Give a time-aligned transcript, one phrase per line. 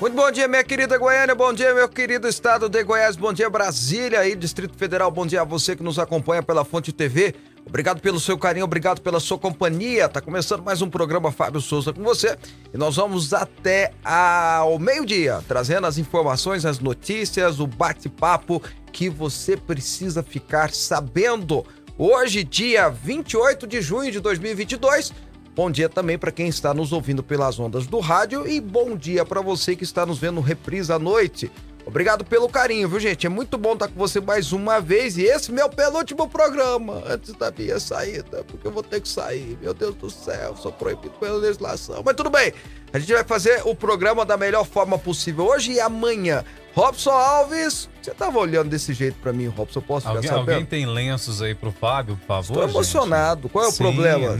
[0.00, 3.50] Muito bom dia, minha querida Goiânia, bom dia, meu querido estado de Goiás, bom dia,
[3.50, 7.34] Brasília e Distrito Federal, bom dia a você que nos acompanha pela Fonte TV.
[7.66, 10.08] Obrigado pelo seu carinho, obrigado pela sua companhia.
[10.08, 12.38] Tá começando mais um programa Fábio Souza com você
[12.72, 19.54] e nós vamos até ao meio-dia, trazendo as informações, as notícias, o bate-papo que você
[19.54, 21.62] precisa ficar sabendo.
[21.98, 25.12] Hoje, dia 28 de junho de 2022.
[25.54, 29.24] Bom dia também para quem está nos ouvindo pelas ondas do rádio e bom dia
[29.24, 31.50] para você que está nos vendo reprise à noite.
[31.84, 33.26] Obrigado pelo carinho, viu, gente?
[33.26, 37.34] É muito bom estar com você mais uma vez e esse meu penúltimo programa antes
[37.34, 39.58] da minha saída, porque eu vou ter que sair.
[39.60, 42.00] Meu Deus do céu, sou proibido pela legislação.
[42.04, 42.52] Mas tudo bem,
[42.92, 46.44] a gente vai fazer o programa da melhor forma possível hoje e amanhã.
[46.74, 50.50] Robson Alves, você tava olhando desse jeito para mim, Robson, posso alguém, ficar sabendo?
[50.52, 52.42] Alguém tem lenços aí pro Fábio, por favor?
[52.42, 53.42] Estou emocionado.
[53.42, 53.52] Gente?
[53.52, 54.36] Qual é o Sim, problema?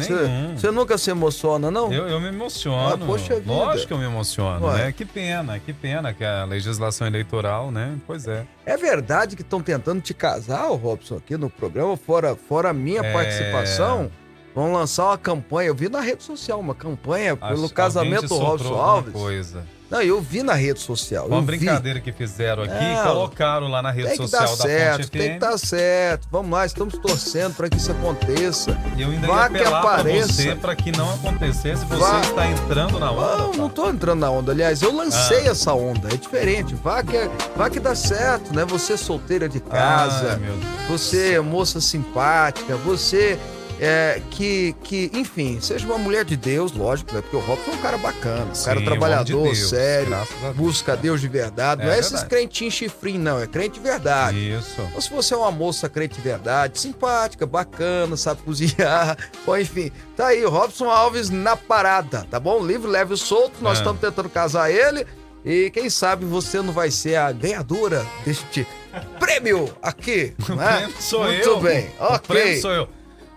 [0.56, 1.92] Você, nunca se emociona, não?
[1.92, 2.94] Eu, eu me emociono.
[2.94, 3.52] Ah, poxa vida.
[3.52, 4.84] Lógico que eu me emociono, Ué.
[4.84, 4.92] né?
[4.92, 7.96] Que pena, que pena que a legislação eleitoral, né?
[8.06, 8.46] Pois é.
[8.64, 13.00] É verdade que estão tentando te casar, Robson, aqui no programa, fora, fora a minha
[13.00, 13.12] É.
[13.12, 14.10] participação?
[14.54, 18.74] Vão lançar uma campanha, eu vi na rede social, uma campanha pelo casamento do Robson
[18.74, 19.12] Alves.
[19.12, 19.64] Coisa.
[19.88, 21.26] Não, eu vi na rede social.
[21.26, 21.46] Uma eu vi.
[21.46, 23.02] brincadeira que fizeram aqui Não.
[23.02, 26.28] colocaram lá na rede social da certo, Fonte tem que dar certo.
[26.30, 28.76] Vamos lá, estamos torcendo para que isso aconteça.
[28.96, 30.32] E eu ainda Vá ia que apelar apareça.
[30.32, 31.84] você pra que não acontecesse.
[31.86, 32.20] Você Vá.
[32.20, 33.36] está entrando na onda.
[33.38, 34.52] Não, não tô entrando na onda.
[34.52, 35.50] Aliás, eu lancei Ah.
[35.50, 36.08] essa onda.
[36.12, 36.72] É diferente.
[36.76, 38.64] Vá que, vá que dá certo, né?
[38.66, 40.36] Você solteira de casa.
[40.36, 40.58] Deus.
[40.88, 43.36] você é moça simpática, você
[43.82, 47.22] é, que, que, enfim, seja uma mulher de Deus, lógico, né?
[47.22, 50.52] Porque o Robson é um cara bacana, um Sim, cara trabalhador, de Deus, sério, a
[50.52, 51.80] busca Deus de verdade.
[51.82, 54.36] É não é esses crentinhos chifrinhos, não, é crente de verdade.
[54.52, 54.74] Isso.
[54.82, 59.90] Então, se você é uma moça crente de verdade, simpática, bacana, sabe cozinhar, bom, enfim,
[60.14, 62.62] tá aí, o Robson Alves na parada, tá bom?
[62.64, 63.80] Livre, leve o solto, nós É.
[63.80, 65.06] estamos tentando casar ele
[65.42, 68.66] e quem sabe você não vai ser a ganhadora deste
[69.18, 70.76] prêmio aqui, O é?
[70.80, 71.60] prêmio sou Muito eu.
[71.60, 72.20] bem, O ok.
[72.36, 72.88] prêmio sou eu.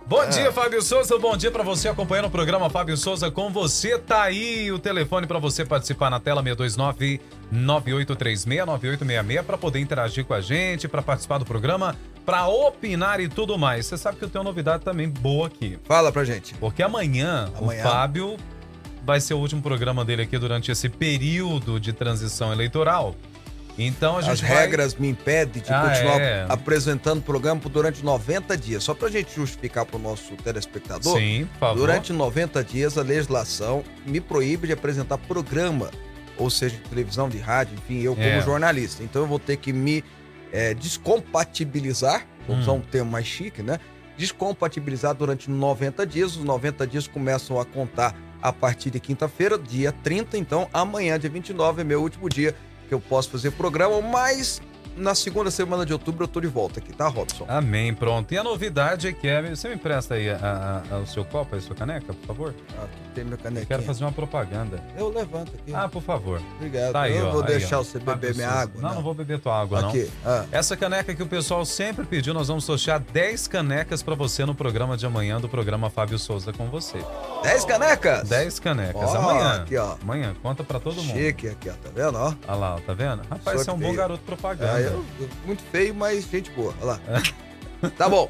[0.05, 0.27] Bom É.
[0.27, 1.17] dia, Fábio Souza.
[1.17, 3.97] Bom dia pra você acompanhando o programa Fábio Souza com você.
[3.97, 7.21] Tá aí o telefone pra você participar na tela 629
[7.51, 13.29] 9836 9866 para poder interagir com a gente, pra participar do programa, pra opinar e
[13.29, 13.85] tudo mais.
[13.85, 15.79] Você sabe que eu tenho uma novidade também boa aqui.
[15.85, 16.53] Fala pra gente.
[16.55, 17.79] Porque amanhã, Amanhã.
[17.79, 18.37] o Fábio
[19.05, 23.15] vai ser o último programa dele aqui durante esse período de transição eleitoral.
[23.77, 26.45] Então a As vai- regras me impedem de Ah, continuar é.
[26.47, 28.83] apresentando o programa durante 90 dias.
[28.83, 31.17] Só pra gente justificar pro nosso telespectador.
[31.17, 31.47] Sim.
[31.75, 35.89] Durante 90 dias, a legislação me proíbe de apresentar programa,
[36.37, 38.41] ou seja, de televisão, de rádio, enfim, eu como É.
[38.41, 39.01] jornalista.
[39.03, 40.03] Então eu vou ter que me
[40.55, 42.59] eh, descompatibilizar, vou Hum.
[42.59, 43.79] usar um termo mais chique, né?
[44.15, 46.35] Descompatibilizar durante 90 dias.
[46.37, 50.37] Os 90 dias começam a contar a partir de quinta-feira, dia 30.
[50.37, 52.53] Então, amanhã, dia 29, é meu último dia
[52.87, 54.61] que eu posso fazer programa, mas
[54.95, 57.45] na segunda semana de outubro eu tô de volta aqui, tá, Robson?
[57.47, 58.33] Amém, pronto.
[58.33, 59.41] E a novidade é que é.
[59.41, 62.53] Você me empresta aí a- a- o seu copo, a sua caneca, por favor?
[62.77, 63.65] Ah, tem meu Eu canequinha.
[63.65, 64.79] quero fazer uma propaganda.
[64.97, 65.73] Eu levanto aqui.
[65.73, 66.41] Ah, por favor.
[66.57, 66.93] Obrigado.
[66.93, 67.25] Tá aí, eu ó.
[67.25, 67.83] não vou aí, deixar ó.
[67.83, 68.61] você beber minha Souza.
[68.63, 68.81] água.
[68.81, 70.09] Não, não vou beber tua água, Aqui.
[70.25, 70.57] Ah, não.
[70.59, 74.55] Essa caneca que o pessoal sempre pediu, nós vamos sortear 10 canecas pra você no
[74.55, 76.97] programa de amanhã do programa Fábio Souza com você.
[77.43, 78.27] 10 canecas?
[78.29, 79.01] 10 canecas.
[79.09, 79.61] Ó, amanhã.
[79.61, 79.95] aqui, ó.
[80.01, 81.17] Amanhã, conta pra todo mundo.
[81.17, 81.73] Chique aqui, ó.
[81.73, 82.33] Tá vendo, ó?
[82.47, 83.21] Olha lá, ó, tá vendo?
[83.29, 84.73] Rapaz, você é um bom garoto propaganda.
[84.77, 86.73] Ah, eu, eu- muito feio, mas gente boa.
[86.81, 86.99] Olha lá.
[87.97, 88.29] Tá bom.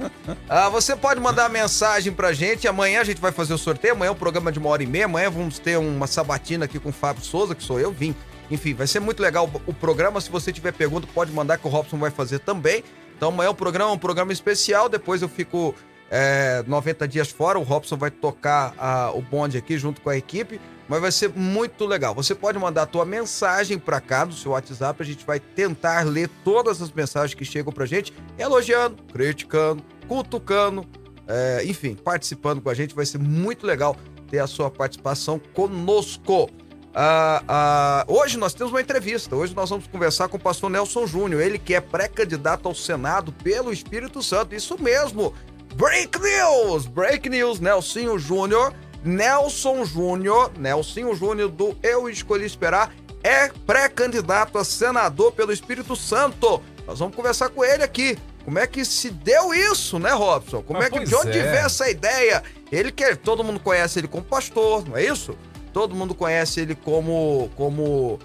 [0.50, 2.68] Ah, você pode mandar mensagem pra gente.
[2.68, 3.94] Amanhã a gente vai fazer o sorteio.
[3.94, 5.06] Amanhã é um programa de uma hora e meia.
[5.06, 8.16] Amanhã vamos ter uma sabatina aqui com o Fábio Souza, que sou eu, vim.
[8.50, 10.20] Enfim, vai ser muito legal o o programa.
[10.20, 12.84] Se você tiver pergunta, pode mandar que o Robson vai fazer também.
[13.16, 14.90] Então amanhã o programa é um programa especial.
[14.90, 15.76] Depois eu fico
[16.16, 17.58] é, 90 dias fora.
[17.58, 20.62] O Robson vai tocar ah, o bonde aqui junto com a equipe.
[20.88, 22.14] Mas vai ser muito legal.
[22.14, 25.02] Você pode mandar a tua mensagem pra cá no seu WhatsApp.
[25.02, 30.86] A gente vai tentar ler todas as mensagens que chegam pra gente, elogiando, criticando, cutucando,
[31.28, 32.94] é, enfim, participando com a gente.
[32.94, 33.98] Vai ser muito legal
[34.30, 36.48] ter a sua participação conosco.
[36.94, 39.36] Ah, ah, hoje nós temos uma entrevista.
[39.36, 43.32] Hoje nós vamos conversar com o pastor Nelson Júnior, ele que é pré-candidato ao Senado
[43.32, 44.54] pelo Espírito Santo.
[44.54, 45.34] Isso mesmo.
[45.76, 46.86] Break News!
[46.86, 48.74] Break News, Nelsinho Júnior.
[49.04, 56.62] Nelson Júnior, Nelsinho Júnior do Eu Escolhi Esperar, é pré-candidato a senador pelo Espírito Santo.
[56.88, 58.18] Nós vamos conversar com ele aqui.
[58.46, 60.62] Como é que se deu isso, né, Robson?
[60.62, 61.44] Como Mas é que de onde é.
[61.44, 62.44] veio essa ideia?
[62.72, 65.38] Ele quer, todo mundo conhece ele como pastor, não é isso?
[65.72, 68.20] Todo mundo conhece ele como como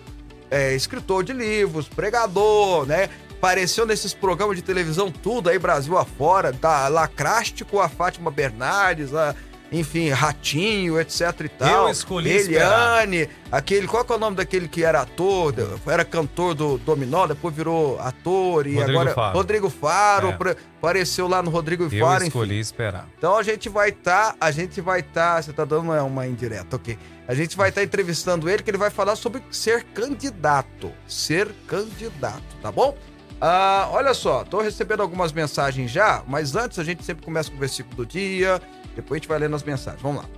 [0.50, 3.08] é, escritor de livros, pregador, né?
[3.38, 9.34] Apareceu nesses programas de televisão tudo aí Brasil afora, da Lacrástico a Fátima Bernardes, a
[9.70, 11.84] enfim, Ratinho, etc e tal.
[11.86, 13.06] Eu escolhi esperar.
[13.06, 15.54] Eliane, aquele, qual que é o nome daquele que era ator,
[15.86, 19.36] era cantor do Dominó, depois virou ator e Rodrigo agora Faro.
[19.36, 20.56] Rodrigo Faro, É.
[20.78, 22.28] apareceu lá no Rodrigo Eu Faro, enfim.
[22.28, 23.06] escolhi esperar.
[23.18, 26.76] Então a gente vai estar, a gente vai estar, você tá dando uma, uma indireta,
[26.76, 26.98] ok?
[27.28, 32.42] A gente vai estar entrevistando ele, que ele vai falar sobre ser candidato, ser candidato,
[32.62, 32.96] tá bom?
[33.40, 37.56] Ah, olha só, tô recebendo algumas mensagens já, mas antes a gente sempre começa com
[37.56, 38.60] o versículo do dia,
[38.96, 40.02] depois a gente vai lendo as mensagens.
[40.02, 40.28] Vamos lá.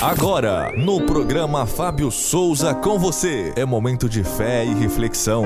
[0.00, 5.44] Agora, no programa Fábio Souza com você, é momento de fé e reflexão.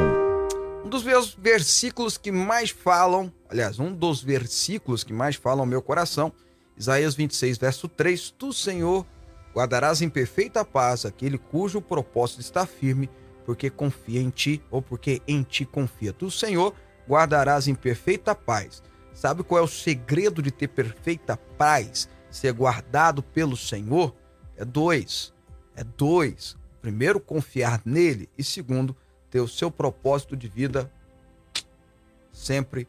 [0.85, 5.67] Um dos meus versículos que mais falam, aliás, um dos versículos que mais falam ao
[5.67, 6.33] meu coração,
[6.77, 9.07] Isaías 26, verso 3: Tu, Senhor,
[9.55, 13.09] guardarás em perfeita paz aquele cujo propósito está firme,
[13.51, 16.13] porque confia em ti, ou porque em ti confia.
[16.13, 16.73] Tu, Senhor,
[17.09, 18.81] guardarás em perfeita paz.
[19.13, 22.09] Sabe qual é o segredo de ter perfeita paz?
[22.31, 24.15] Ser guardado pelo Senhor?
[24.57, 25.35] É dois.
[25.75, 26.57] É dois.
[26.81, 28.95] Primeiro, confiar nele, e segundo,
[29.29, 30.89] ter o seu propósito de vida
[32.33, 32.87] sempre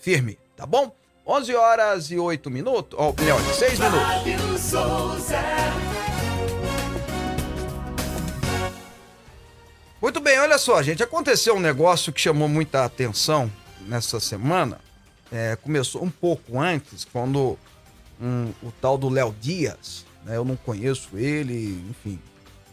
[0.00, 0.94] firme, tá bom?
[1.26, 4.72] 11 horas e 8 minutos, ou melhor, 6 minutos.
[10.04, 13.50] Muito bem, olha só, gente, aconteceu um negócio que chamou muita atenção
[13.86, 14.78] nessa semana.
[15.32, 17.58] É, começou um pouco antes, quando
[18.20, 22.20] um- o tal do Léo Dias, né, eu não conheço ele, enfim,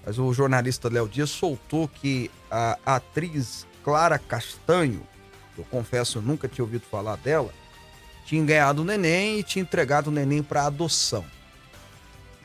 [0.06, 5.02] mas o jornalista Léo Dias soltou que a atriz Clara Castanho,
[5.58, 7.54] eu confesso eu nunca tinha ouvido falar dela,
[8.26, 11.24] tinha ganhado o neném e tinha entregado o neném para adoção.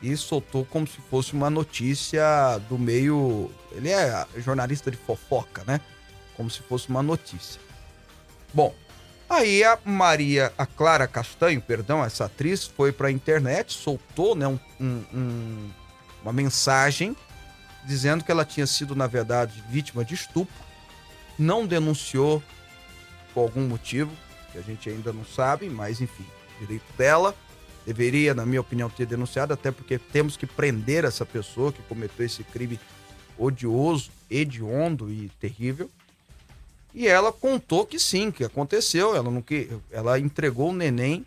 [0.01, 2.23] E soltou como se fosse uma notícia
[2.69, 3.51] do meio.
[3.71, 5.81] Ele é jornalista de fofoca, né?
[6.35, 7.59] Como se fosse uma notícia.
[8.53, 8.73] Bom,
[9.29, 14.47] aí a Maria, a Clara Castanho, perdão, essa atriz, foi para a internet, soltou né,
[14.47, 15.69] um- um- um-
[16.21, 17.15] uma mensagem
[17.85, 20.53] dizendo que ela tinha sido, na verdade, vítima de estupro,
[21.39, 22.43] não denunciou
[23.33, 24.11] por algum motivo,
[24.51, 26.25] que a gente ainda não sabe, mas enfim,
[26.59, 27.33] direito dela.
[27.87, 32.25] Deveria, na minha opinião, ter denunciado, até porque temos que prender essa pessoa que cometeu
[32.25, 32.77] esse crime
[33.37, 35.89] odioso, hediondo e terrível.
[36.93, 39.15] E ela contou que sim, que aconteceu.
[39.15, 41.25] Ela não que ela entregou o neném,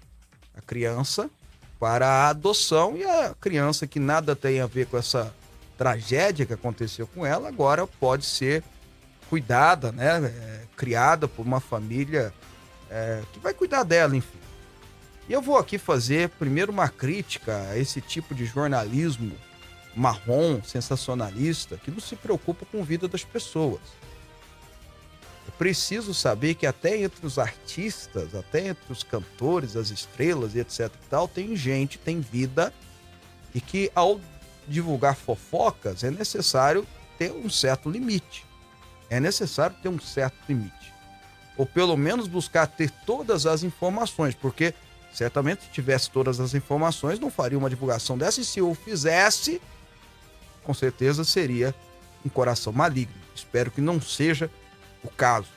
[0.54, 1.30] a criança,
[1.78, 5.34] para a adoção e a criança que nada tem a ver com essa
[5.78, 8.62] tragédia que aconteceu com ela agora pode ser
[9.30, 10.26] cuidada, né?
[10.26, 12.34] É, criada por uma família
[12.90, 14.38] é, que vai cuidar dela, enfim.
[15.30, 19.30] E eu vou aqui fazer primeiro uma crítica a esse tipo de jornalismo
[19.94, 23.80] marrom, sensacionalista, que não se preocupa com a vida das pessoas.
[25.46, 30.58] É preciso saber que até entre os artistas, até entre os cantores, as estrelas e
[30.58, 32.74] etc e tal, tem gente, tem vida
[33.54, 34.20] e que ao
[34.66, 36.84] divulgar fofocas é necessário
[37.16, 38.44] ter um certo limite.
[39.08, 40.92] É necessário ter um certo limite.
[41.56, 44.74] Ou pelo menos buscar ter todas as informações, porque
[45.12, 49.60] certamente se tivesse todas as informações não faria uma divulgação dessa e se o fizesse,
[50.62, 51.74] com certeza seria
[52.24, 53.14] um coração maligno.
[53.34, 54.50] Espero que não seja
[55.02, 55.48] o caso.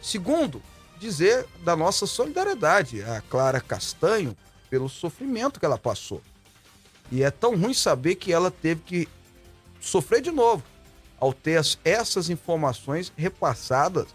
[0.00, 0.60] Segundo,
[0.98, 4.36] dizer da nossa solidariedade a Clara Castanho
[4.68, 6.20] pelo sofrimento que ela passou.
[7.10, 9.08] E é tão ruim saber que ela teve que
[9.80, 10.62] sofrer de novo
[11.20, 14.06] ao ter as- essas informações repassadas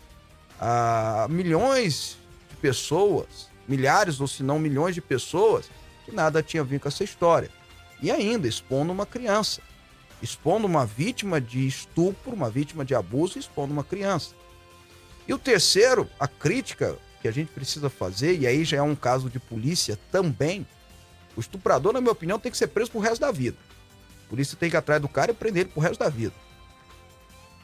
[0.59, 2.17] a milhões
[2.49, 5.69] de pessoas, milhares ou se não milhões de pessoas
[6.05, 7.49] que nada tinha a ver com essa história.
[8.01, 9.61] E ainda expondo uma criança,
[10.21, 14.35] expondo uma vítima de estupro, uma vítima de abuso, expondo uma criança.
[15.27, 18.95] E o terceiro, a crítica que a gente precisa fazer, e aí já é um
[18.95, 20.65] caso de polícia também,
[21.35, 23.57] o estuprador, na minha opinião, tem que ser preso pro resto da vida.
[24.25, 26.33] A polícia tem que ir atrás do cara e prender ele pro resto da vida.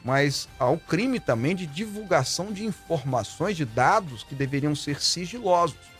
[0.04, 5.93] Mas há o crime também de divulgação de informações, de dados que deveriam ser sigilosos.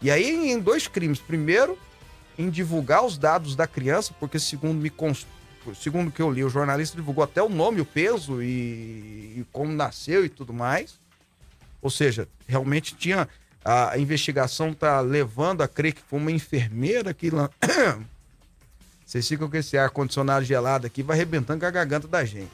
[0.00, 1.18] E aí em dois crimes.
[1.18, 1.78] Primeiro,
[2.38, 5.26] em divulgar os dados da criança, porque segundo me const...
[5.80, 9.72] segundo que eu li, o jornalista divulgou até o nome, o peso e, e como
[9.72, 10.98] nasceu e tudo mais.
[11.82, 13.28] Ou seja, realmente tinha
[13.64, 17.30] a investigação tá levando a crer que foi uma enfermeira que
[19.04, 22.52] Vocês ficam com esse ar condicionado gelado aqui, vai arrebentando com a garganta da gente.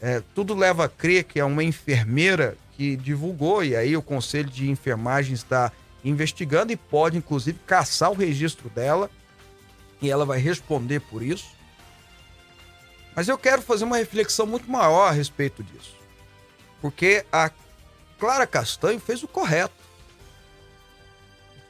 [0.00, 4.48] É, tudo leva a crer que é uma enfermeira que divulgou, e aí o Conselho
[4.48, 5.72] de Enfermagem está
[6.10, 9.10] investigando e pode, inclusive, caçar o registro dela,
[10.00, 11.56] e ela vai responder por isso.
[13.14, 15.96] Mas eu quero fazer uma reflexão muito maior a respeito disso.
[16.80, 17.50] Porque a
[18.18, 19.74] Clara Castanho fez o correto.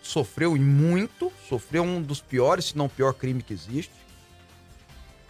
[0.03, 3.93] Sofreu muito, sofreu um dos piores, se não pior crime que existe.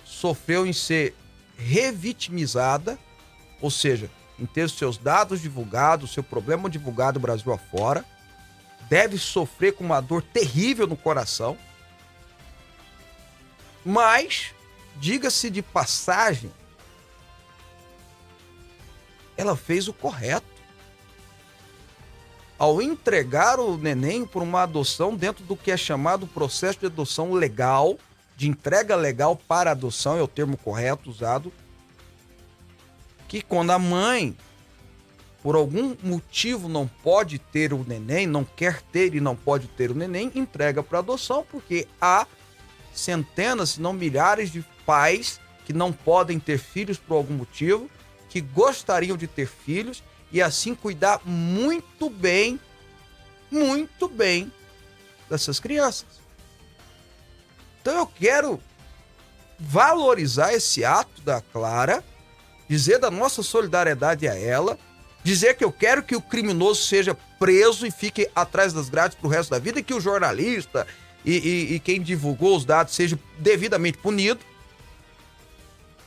[0.04, 1.14] Sofreu em ser
[1.56, 2.98] revitimizada,
[3.60, 8.04] ou seja, em ter os seus dados divulgados, seu problema divulgado Brasil afora.
[8.88, 11.56] Deve sofrer com uma dor terrível no coração.
[13.84, 14.54] Mas,
[14.96, 16.52] diga-se de passagem,
[19.36, 20.56] ela fez o correto
[22.58, 27.32] ao entregar o neném por uma adoção dentro do que é chamado processo de adoção
[27.32, 27.98] legal,
[28.36, 31.52] de entrega legal para adoção, é o termo correto usado,
[33.28, 34.36] que quando a mãe,
[35.46, 39.92] por algum motivo, não pode ter o neném, não quer ter e não pode ter
[39.92, 42.26] o neném, entrega para adoção, porque há
[42.92, 47.88] centenas, se não milhares de pais que não podem ter filhos por algum motivo,
[48.28, 52.58] que gostariam de ter filhos e assim cuidar muito bem,
[53.48, 54.52] muito bem
[55.30, 56.08] dessas crianças.
[57.80, 58.60] Então eu quero
[59.60, 62.02] valorizar esse ato da Clara,
[62.68, 64.76] dizer da nossa solidariedade a ela,
[65.26, 69.28] dizer que eu quero que o criminoso seja preso e fique atrás das grades pro
[69.28, 70.86] resto da vida e que o jornalista
[71.24, 74.38] e, e, e quem divulgou os dados seja devidamente punido.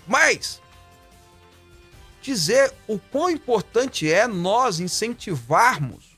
[0.07, 0.61] Mas
[2.21, 6.17] dizer o quão importante é nós incentivarmos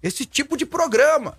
[0.00, 1.36] esse tipo de programa.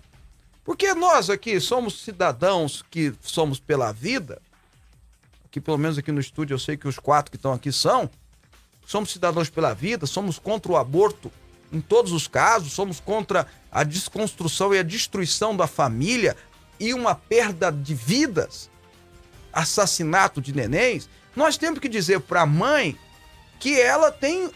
[0.62, 4.40] Porque nós aqui somos cidadãos que somos pela vida,
[5.50, 8.10] que pelo menos aqui no estúdio eu sei que os quatro que estão aqui são,
[8.90, 11.30] somos cidadãos pela vida, somos contra o aborto
[11.72, 16.36] em todos os casos, somos contra a desconstrução e a destruição da família
[16.80, 18.68] e uma perda de vidas,
[19.52, 21.08] assassinato de nenéns.
[21.36, 22.98] Nós temos que dizer para a mãe
[23.60, 24.50] que ela tem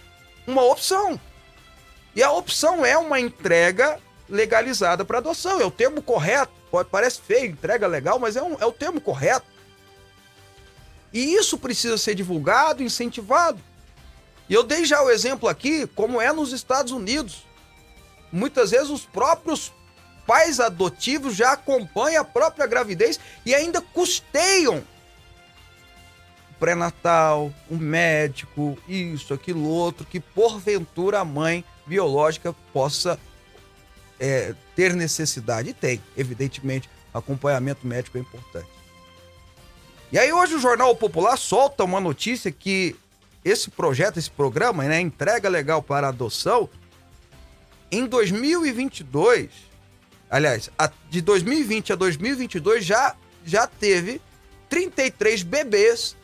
[0.49, 1.21] uma opção.
[2.17, 5.61] E a opção é uma entrega legalizada para adoção.
[5.61, 6.53] É o termo correto.
[6.73, 9.47] Pode, parece feio, entrega legal, mas é, um, é o termo correto.
[11.12, 13.61] E isso precisa ser divulgado, incentivado.
[14.49, 17.47] E eu dei já o exemplo aqui, como é nos Estados Unidos.
[18.31, 19.73] Muitas vezes os próprios
[20.27, 24.83] pais adotivos já acompanham a própria gravidez e ainda custeiam
[26.59, 33.19] pré-natal, um médico, isso, aquilo outro, que porventura a mãe biológica possa
[34.19, 35.71] é, ter necessidade.
[35.71, 38.69] E tem, evidentemente, acompanhamento médico é importante.
[40.11, 42.97] E aí hoje o Jornal Popular solta uma notícia que
[43.45, 46.69] esse projeto, esse programa, né, entrega legal para adoção,
[47.91, 49.51] em 2022,
[50.31, 50.71] aliás,
[51.11, 54.23] de 2020 a 2022 já já teve
[54.71, 56.17] 33 bebês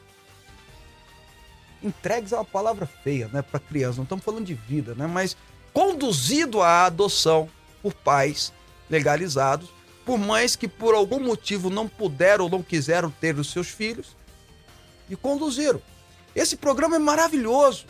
[1.83, 5.37] entregues é uma palavra feia, né, para criança, não estamos falando de vida, né, mas
[5.73, 7.49] conduzido à adoção
[7.83, 8.53] por pais
[8.89, 9.69] legalizados,
[10.05, 14.17] por mães que por algum motivo não puderam ou não quiseram ter os seus filhos
[15.09, 15.81] e conduziram.
[16.35, 17.87] Esse programa é maravilhoso.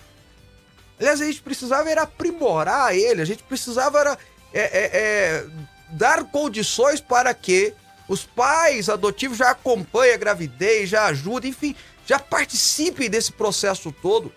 [0.98, 4.18] Aliás, a gente precisava era aprimorar ele, a gente precisava era,
[4.52, 5.46] é, é, é,
[5.90, 7.72] dar condições para que
[8.06, 11.74] os pais adotivos já acompanhem a gravidez, já ajudem, enfim,
[12.06, 14.32] já participe desse processo todo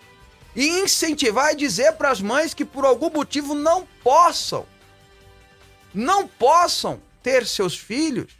[0.55, 4.65] e incentivar e dizer para as mães que por algum motivo não possam,
[5.93, 8.31] não possam ter seus filhos,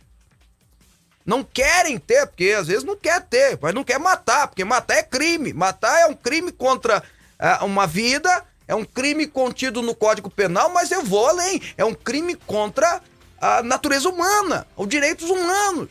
[1.26, 4.96] não querem ter, porque às vezes não quer ter, mas não quer matar, porque matar
[4.96, 5.54] é crime.
[5.54, 7.02] Matar é um crime contra
[7.40, 11.86] uh, uma vida, é um crime contido no Código Penal, mas eu vou além, é
[11.86, 13.02] um crime contra
[13.40, 15.90] a natureza humana, os direitos humanos,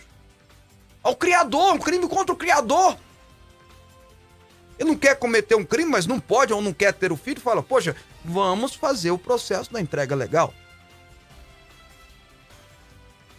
[1.03, 2.97] ao Criador, um crime contra o Criador.
[4.79, 7.41] Ele não quer cometer um crime, mas não pode ou não quer ter o filho,
[7.41, 10.53] fala, poxa, vamos fazer o processo da entrega legal.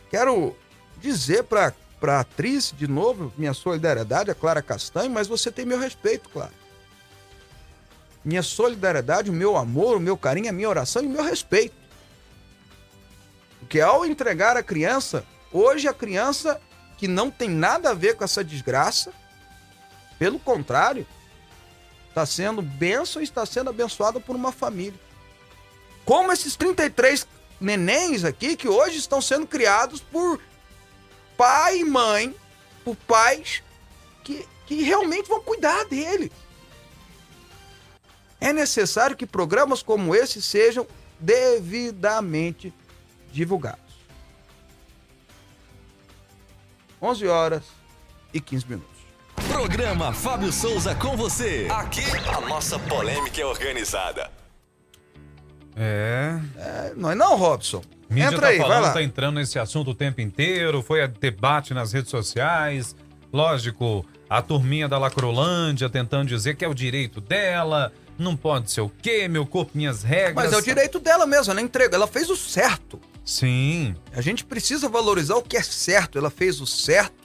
[0.10, 0.56] Quero
[1.02, 1.74] dizer para
[2.10, 6.52] a atriz, de novo, minha solidariedade, a Clara Castanho, mas você tem meu respeito, Clara.
[8.24, 11.76] Minha solidariedade, o meu amor, o meu carinho, a minha oração e o meu respeito.
[13.60, 16.60] Porque ao entregar a criança, hoje a criança
[16.98, 19.12] que não tem nada a ver com essa desgraça,
[20.18, 21.06] pelo contrário,
[22.10, 25.00] está sendo benção e está sendo abençoada por uma família.
[26.06, 27.28] Como esses 33
[27.60, 30.40] nenéns aqui que hoje estão sendo criados por
[31.44, 32.34] pai e mãe,
[32.86, 33.62] por pais
[34.24, 36.32] que, que realmente vão cuidar dele.
[38.40, 40.88] é necessário que programas como esse sejam
[41.20, 42.74] devidamente
[43.30, 43.94] divulgados.
[47.02, 47.64] 11 horas
[48.34, 49.00] e 15 minutos.
[49.50, 51.68] Programa Fábio Souza com você.
[51.70, 54.32] Aqui a nossa polêmica é organizada.
[55.76, 56.40] É.
[56.56, 57.84] É, não é não, Robson?
[58.14, 58.92] Mídia Entra tá aí, vai falando, lá.
[58.94, 62.96] tá entrando nesse assunto o tempo inteiro, foi a debate nas redes sociais.
[63.32, 68.82] Lógico, a turminha da Lacrolândia tentando dizer que é o direito dela, não pode ser
[68.82, 70.36] o quê, meu corpo, minhas regras.
[70.36, 73.00] Mas é o direito dela mesmo, ela entregou, ela fez o certo.
[73.26, 73.96] Sim.
[74.16, 77.24] A gente precisa valorizar o que é certo, ela fez o certo.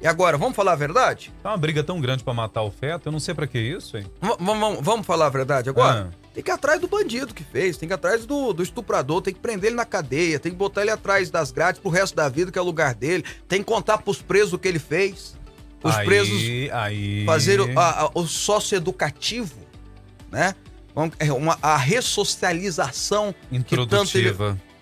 [0.00, 1.32] E agora, vamos falar a verdade?
[1.42, 3.96] Tá uma briga tão grande pra matar o feto, eu não sei pra que isso,
[3.96, 4.04] hein?
[4.20, 6.10] V- vamos- vamos falar a verdade agora?
[6.12, 6.25] Ah.
[6.36, 9.22] Tem que ir atrás do bandido que fez, tem que ir atrás do, do estuprador,
[9.22, 12.14] tem que prender ele na cadeia, tem que botar ele atrás das grades pro resto
[12.14, 14.78] da vida, que é o lugar dele, tem que contar pros presos o que ele
[14.78, 15.34] fez.
[15.82, 16.42] Os aí, presos
[16.74, 17.24] aí...
[17.24, 19.54] fazer o, a- a- o socioeducativo,
[20.30, 20.54] né?
[21.18, 23.34] É Uma, a ressocialização
[23.66, 24.34] que tanto ele,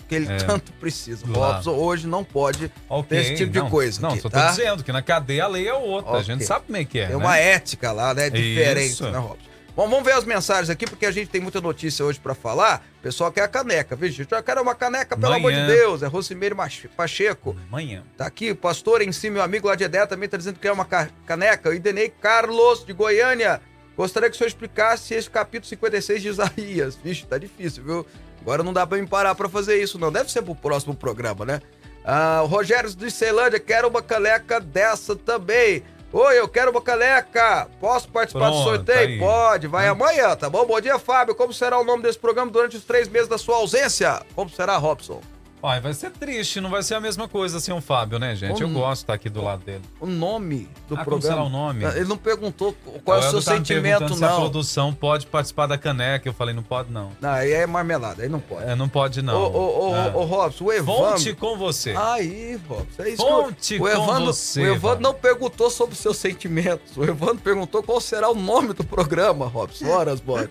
[0.09, 0.37] que ele É.
[0.39, 1.25] tanto precisa.
[1.29, 1.53] Lá.
[1.55, 4.47] Robson hoje não pode Ok, ter esse tipo de não, coisa Não, aqui, só tá?
[4.49, 6.11] tô dizendo que na cadeia a lei é outra.
[6.11, 6.25] A Ok.
[6.25, 7.07] gente sabe como é que é.
[7.07, 7.23] Tem né?
[7.25, 8.29] uma ética lá, né?
[8.29, 9.09] Diferente, Isso.
[9.09, 9.54] né, Robson?
[9.77, 12.87] Bom, vamos ver as mensagens aqui, porque a gente tem muita notícia hoje pra falar.
[13.01, 14.31] O pessoal quer a caneca, viu, gente?
[14.33, 15.67] Eu quero uma caneca, pelo amor de Manhã.
[15.67, 16.01] Deus.
[16.03, 16.57] É Rosimeiro
[16.97, 17.57] Pacheco.
[17.69, 18.05] Amanhã.
[18.17, 20.61] Tá aqui, o pastor em si, meu amigo lá de Edé, também tá dizendo que
[20.61, 21.71] quer uma ca- caneca.
[21.71, 23.61] O Idenei Carlos, de Goiânia.
[23.97, 26.95] Gostaria que o senhor explicasse esse capítulo 56 de Isaías.
[27.03, 28.07] Vixe, tá difícil, viu?
[28.41, 30.13] Agora não dá pra me parar pra fazer isso, não.
[30.13, 31.61] Deve ser pro próximo programa, né?
[32.05, 35.83] Ah, o Rogério de Ceilândia, quero uma caneca dessa também.
[36.17, 37.67] Oi, eu quero uma caneca.
[37.81, 38.99] Posso participar do Pronto, sorteio?
[39.01, 39.19] aí.
[39.19, 39.93] Pode, vai Hum.
[39.95, 40.65] amanhã, tá bom?
[40.65, 41.35] Bom dia, Fábio.
[41.35, 44.23] Como será o nome desse programa durante os três meses da sua ausência?
[44.33, 45.21] Como será, Robson?
[45.67, 48.61] Ai, vai ser triste, não vai ser a mesma coisa sem o Fábio, né, gente?
[48.61, 48.75] Eu Hum.
[48.75, 49.81] gosto de estar aqui do lado dele.
[49.99, 51.23] O nome do Ah, como programa.
[51.37, 51.85] será o nome?
[51.85, 54.41] Ele não perguntou qual é o Eu seu sentimento, perguntando Se a não.
[54.41, 56.29] produção pode participar da caneca.
[56.29, 57.13] Eu falei, não pode, não.
[57.21, 58.63] Não, aí é marmelada, aí não pode.
[58.69, 59.35] É, não pode, não.
[59.43, 60.13] Ô, ô, ô, É.
[60.15, 60.95] ô, Robson, o Evandro.
[61.13, 61.95] Fonte com você.
[61.97, 65.95] Aí, Robson, é isso Fonte eu- com o Evandro, você, O Evandro não perguntou sobre
[65.95, 66.95] os seus sentimentos.
[66.95, 69.87] O Evandro perguntou qual será o nome do programa, Robson.
[69.89, 70.51] Horas, bote.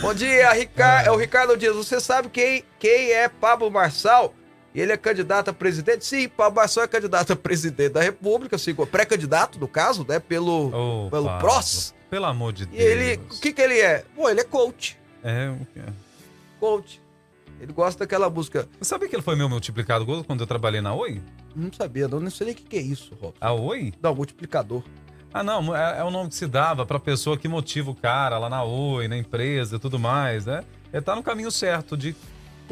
[0.00, 0.72] Bom dia, Ricardo.
[1.08, 1.74] É o Ricardo Dias.
[1.74, 4.32] Você sabe quem, quem é Pablo Marçal?
[4.74, 6.04] E ele é candidato a presidente?
[6.04, 10.18] Sim, Pablo Marçal é candidato a presidente da República, assim, pré-candidato, no caso, né?
[10.18, 10.68] Pelo,
[11.06, 11.94] Ô, pelo Pablo, PROS.
[12.08, 12.80] Pelo amor de E Deus.
[12.82, 14.04] ele, o que que ele é?
[14.16, 14.98] Pô, ele é coach.
[15.22, 15.80] É, o quê?
[16.58, 17.00] Coach.
[17.60, 18.68] Ele gosta daquela música.
[18.78, 21.22] Você sabia que ele foi meu multiplicado gol quando eu trabalhei na Oi?
[21.54, 23.36] Não sabia, não, não sei nem o que, que é isso, Robson.
[23.40, 23.92] A Oi?
[24.02, 24.82] Não, multiplicador.
[25.34, 28.38] Ah, não, é, é o nome que se dava pra pessoa que motiva o cara
[28.38, 30.64] lá na Oi, na empresa e tudo mais, né?
[30.92, 32.14] Ele tá no caminho certo de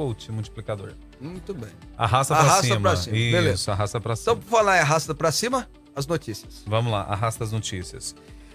[0.01, 0.93] coach multiplicador.
[1.21, 1.69] Muito bem.
[1.99, 2.81] Arrasta pra Arrasta cima.
[2.81, 3.73] pra cima, Isso, beleza.
[3.73, 4.33] arrasta pra cima.
[4.33, 6.63] Então, por falar em arrasta pra cima, as notícias.
[6.67, 8.15] Vamos lá, arrasta as notícias.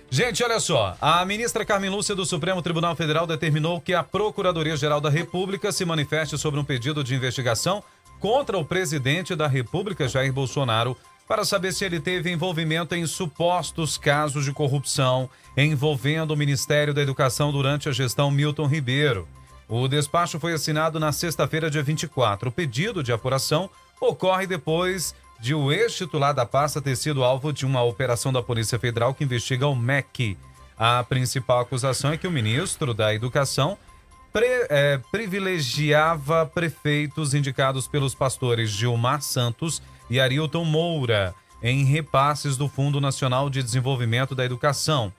[0.09, 0.97] Gente, olha só.
[0.99, 5.85] A ministra Carmen Lúcia do Supremo Tribunal Federal determinou que a Procuradoria-Geral da República se
[5.85, 7.83] manifeste sobre um pedido de investigação
[8.19, 13.97] contra o presidente da República, Jair Bolsonaro, para saber se ele teve envolvimento em supostos
[13.99, 19.27] casos de corrupção envolvendo o Ministério da Educação durante a gestão Milton Ribeiro.
[19.67, 22.49] O despacho foi assinado na sexta-feira, dia 24.
[22.49, 27.65] O pedido de apuração ocorre depois de o ex-titular da pasta ter sido alvo de
[27.65, 30.37] uma operação da Polícia Federal que investiga o MEC.
[30.77, 33.77] A principal acusação é que o ministro da Educação
[34.31, 42.67] pre- eh, privilegiava prefeitos indicados pelos pastores Gilmar Santos e Arilton Moura em repasses do
[42.67, 45.11] Fundo Nacional de Desenvolvimento da Educação.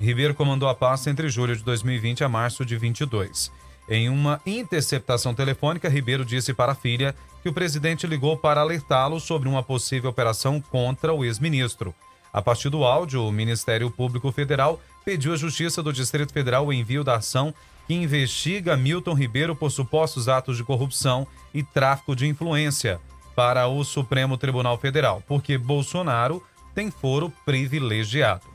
[0.00, 3.52] Ribeiro comandou a pasta entre julho de 2020 a março de 22.
[3.88, 9.18] Em uma interceptação telefônica, Ribeiro disse para a filha que o presidente ligou para alertá-lo
[9.18, 11.94] sobre uma possível operação contra o ex-ministro.
[12.32, 16.72] A partir do áudio, o Ministério Público Federal pediu à Justiça do Distrito Federal o
[16.72, 17.52] envio da ação
[17.86, 23.00] que investiga Milton Ribeiro por supostos atos de corrupção e tráfico de influência
[23.34, 26.42] para o Supremo Tribunal Federal, porque Bolsonaro
[26.74, 28.51] tem foro privilegiado.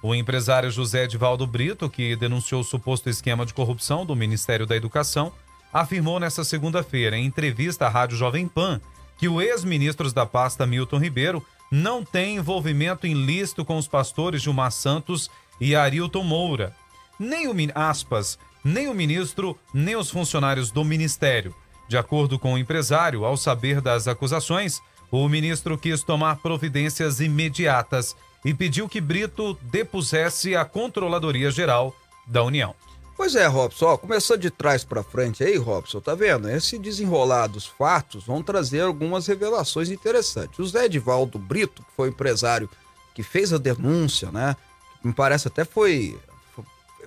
[0.00, 4.76] O empresário José Edivaldo Brito, que denunciou o suposto esquema de corrupção do Ministério da
[4.76, 5.32] Educação,
[5.72, 8.80] afirmou nesta segunda-feira, em entrevista à Rádio Jovem Pan,
[9.16, 14.70] que o ex-ministro da pasta Milton Ribeiro não tem envolvimento ilícito com os pastores Gilmar
[14.70, 15.28] Santos
[15.60, 16.74] e Arilton Moura.
[17.18, 21.54] Nem o, aspas, nem o ministro, nem os funcionários do ministério.
[21.88, 24.80] De acordo com o empresário, ao saber das acusações,
[25.10, 31.94] o ministro quis tomar providências imediatas e pediu que Brito depusesse a Controladoria Geral
[32.26, 32.74] da União.
[33.16, 36.48] Pois é, Robson, ó, começando de trás pra frente aí, Robson, tá vendo?
[36.48, 40.56] Esse desenrolar dos fatos vão trazer algumas revelações interessantes.
[40.60, 42.70] O Zé Edivaldo Brito, que foi o empresário
[43.14, 44.54] que fez a denúncia, né?
[45.02, 46.16] Me parece até foi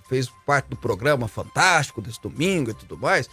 [0.10, 3.30] fez parte do programa fantástico desse domingo e tudo mais.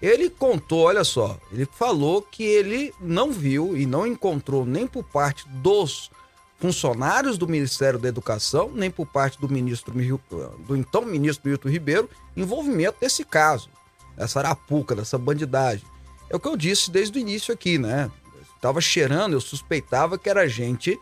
[0.00, 5.02] Ele contou, olha só, ele falou que ele não viu e não encontrou nem por
[5.02, 6.10] parte dos
[6.58, 12.10] funcionários do Ministério da Educação, nem por parte do ministro do então ministro Milton Ribeiro,
[12.36, 13.70] envolvimento desse caso,
[14.16, 15.86] dessa arapuca, dessa bandidagem.
[16.28, 18.10] É o que eu disse desde o início aqui, né?
[18.56, 20.98] Estava cheirando, eu suspeitava que era gente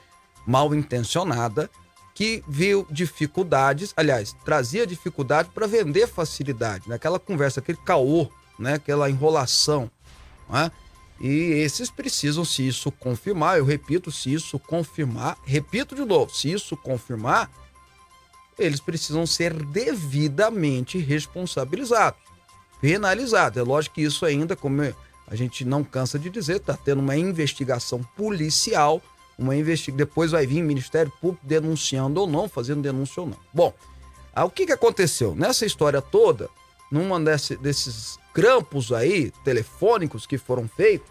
[0.47, 1.71] mal intencionada
[2.14, 8.75] que viu dificuldades, aliás, trazia dificuldade para vender facilidade, naquela conversa, aquele caô, né?
[8.75, 9.90] Aquela enrolação,
[10.49, 10.71] né?
[11.20, 16.52] E esses precisam, se isso confirmar, eu repito, se isso confirmar, repito de novo, se
[16.52, 17.50] isso confirmar,
[18.59, 22.20] eles precisam ser devidamente responsabilizados,
[22.81, 23.59] penalizados.
[23.59, 24.83] É lógico que isso ainda, como
[25.26, 29.02] a gente não cansa de dizer, está tendo uma investigação policial,
[29.38, 29.96] uma investigação.
[29.96, 33.38] Depois vai vir o Ministério Público denunciando ou não, fazendo denúncia ou não.
[33.52, 33.74] Bom,
[34.35, 35.35] ah, o que, que aconteceu?
[35.35, 36.48] Nessa história toda,
[36.90, 41.11] numa desse, desses grampos aí, telefônicos que foram feitos,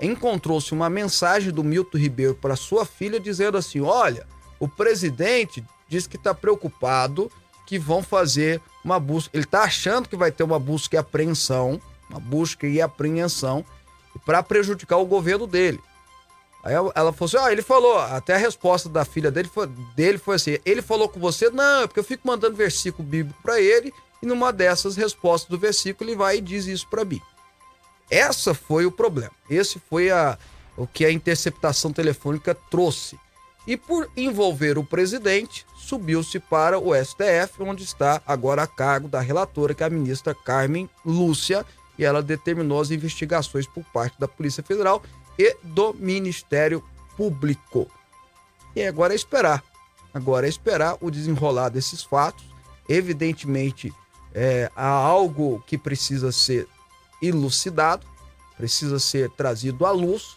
[0.00, 4.26] encontrou-se uma mensagem do Milton Ribeiro para sua filha dizendo assim: olha,
[4.58, 7.30] o presidente diz que está preocupado
[7.66, 9.30] que vão fazer uma busca.
[9.34, 13.64] Ele está achando que vai ter uma busca e apreensão, uma busca e apreensão
[14.24, 15.80] para prejudicar o governo dele.
[16.64, 20.18] Aí ela falou assim: ah, ele falou, até a resposta da filha dele foi, dele
[20.18, 21.50] foi assim: ele falou com você?
[21.50, 25.58] Não, é porque eu fico mandando versículo bíblico para ele e numa dessas respostas do
[25.58, 27.20] versículo ele vai e diz isso para mim.
[28.10, 29.30] Essa foi o problema.
[29.48, 30.36] Esse foi a,
[30.76, 33.18] o que a interceptação telefônica trouxe.
[33.66, 39.20] E por envolver o presidente, subiu-se para o STF, onde está agora a cargo da
[39.20, 41.64] relatora, que é a ministra Carmen Lúcia,
[41.98, 45.02] e ela determinou as investigações por parte da Polícia Federal
[45.38, 46.82] e do Ministério
[47.16, 47.88] Público.
[48.74, 49.62] E agora é esperar.
[50.12, 52.44] Agora é esperar o desenrolar desses fatos.
[52.88, 53.92] Evidentemente,
[54.34, 56.68] é, há algo que precisa ser
[57.22, 58.06] elucidado,
[58.56, 60.36] precisa ser trazido à luz.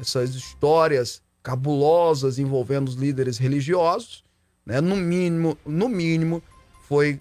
[0.00, 4.24] Essas histórias cabulosas envolvendo os líderes religiosos,
[4.64, 4.80] né?
[4.80, 6.42] No mínimo, no mínimo,
[6.88, 7.18] foi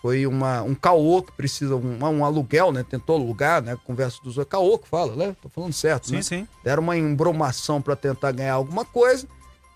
[0.00, 2.84] foi uma, um caô que precisa um, um aluguel, né?
[2.88, 3.76] Tentou alugar, né?
[3.84, 5.36] Conversa dos caô que fala, né?
[5.42, 6.22] Tô falando certo, sim, né?
[6.22, 9.26] Sim, Deram uma embromação para tentar ganhar alguma coisa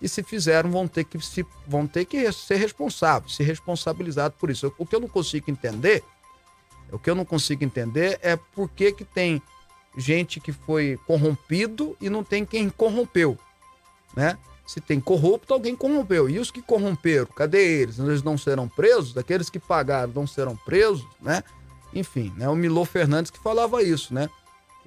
[0.03, 4.51] e se fizeram vão ter que se, vão ter que ser responsáveis, ser responsabilizados por
[4.51, 4.71] isso.
[4.77, 6.03] O que eu não consigo entender,
[6.91, 9.41] o que eu não consigo entender é por que que tem
[9.97, 13.39] gente que foi corrompido e não tem quem corrompeu,
[14.13, 14.37] né?
[14.67, 16.29] Se tem corrupto, alguém corrompeu.
[16.29, 17.97] E os que corromperam, cadê eles?
[17.99, 19.17] Eles não serão presos?
[19.17, 21.43] Aqueles que pagaram não serão presos, né?
[21.93, 22.49] Enfim, né?
[22.49, 24.29] O Milô Fernandes que falava isso, né?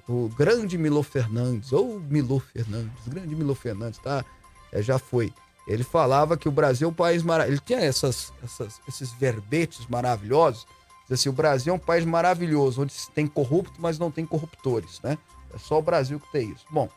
[0.07, 4.23] O grande Milô Fernandes, ou Milô Fernandes, grande Milô Fernandes, tá?
[4.71, 5.33] É, já foi.
[5.67, 7.59] Ele falava que o Brasil é um país maravilhoso.
[7.59, 10.65] Ele tinha essas, essas, esses verbetes maravilhosos.
[11.03, 15.01] Diz assim, o Brasil é um país maravilhoso, onde tem corrupto, mas não tem corruptores,
[15.01, 15.17] né?
[15.53, 16.65] É só o Brasil que tem isso.
[16.69, 16.89] Bom,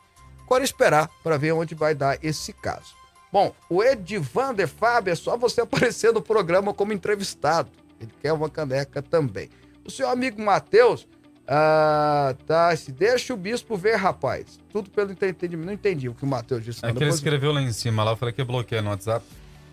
[0.44, 2.94] agora esperar para ver onde vai dar esse caso.
[3.32, 7.70] Bom, o Edivander Fábio é só você aparecer no programa como entrevistado.
[8.00, 9.50] Ele quer uma caneca também.
[9.84, 11.06] O seu amigo Matheus
[11.46, 12.74] ah, tá.
[12.76, 14.58] Se deixa o bispo ver, rapaz.
[14.72, 15.66] Tudo pelo entendimento.
[15.66, 16.84] Não entendi o que o Matheus disse.
[16.84, 19.24] É que ele escreveu lá em cima, lá eu falei que bloqueia no WhatsApp.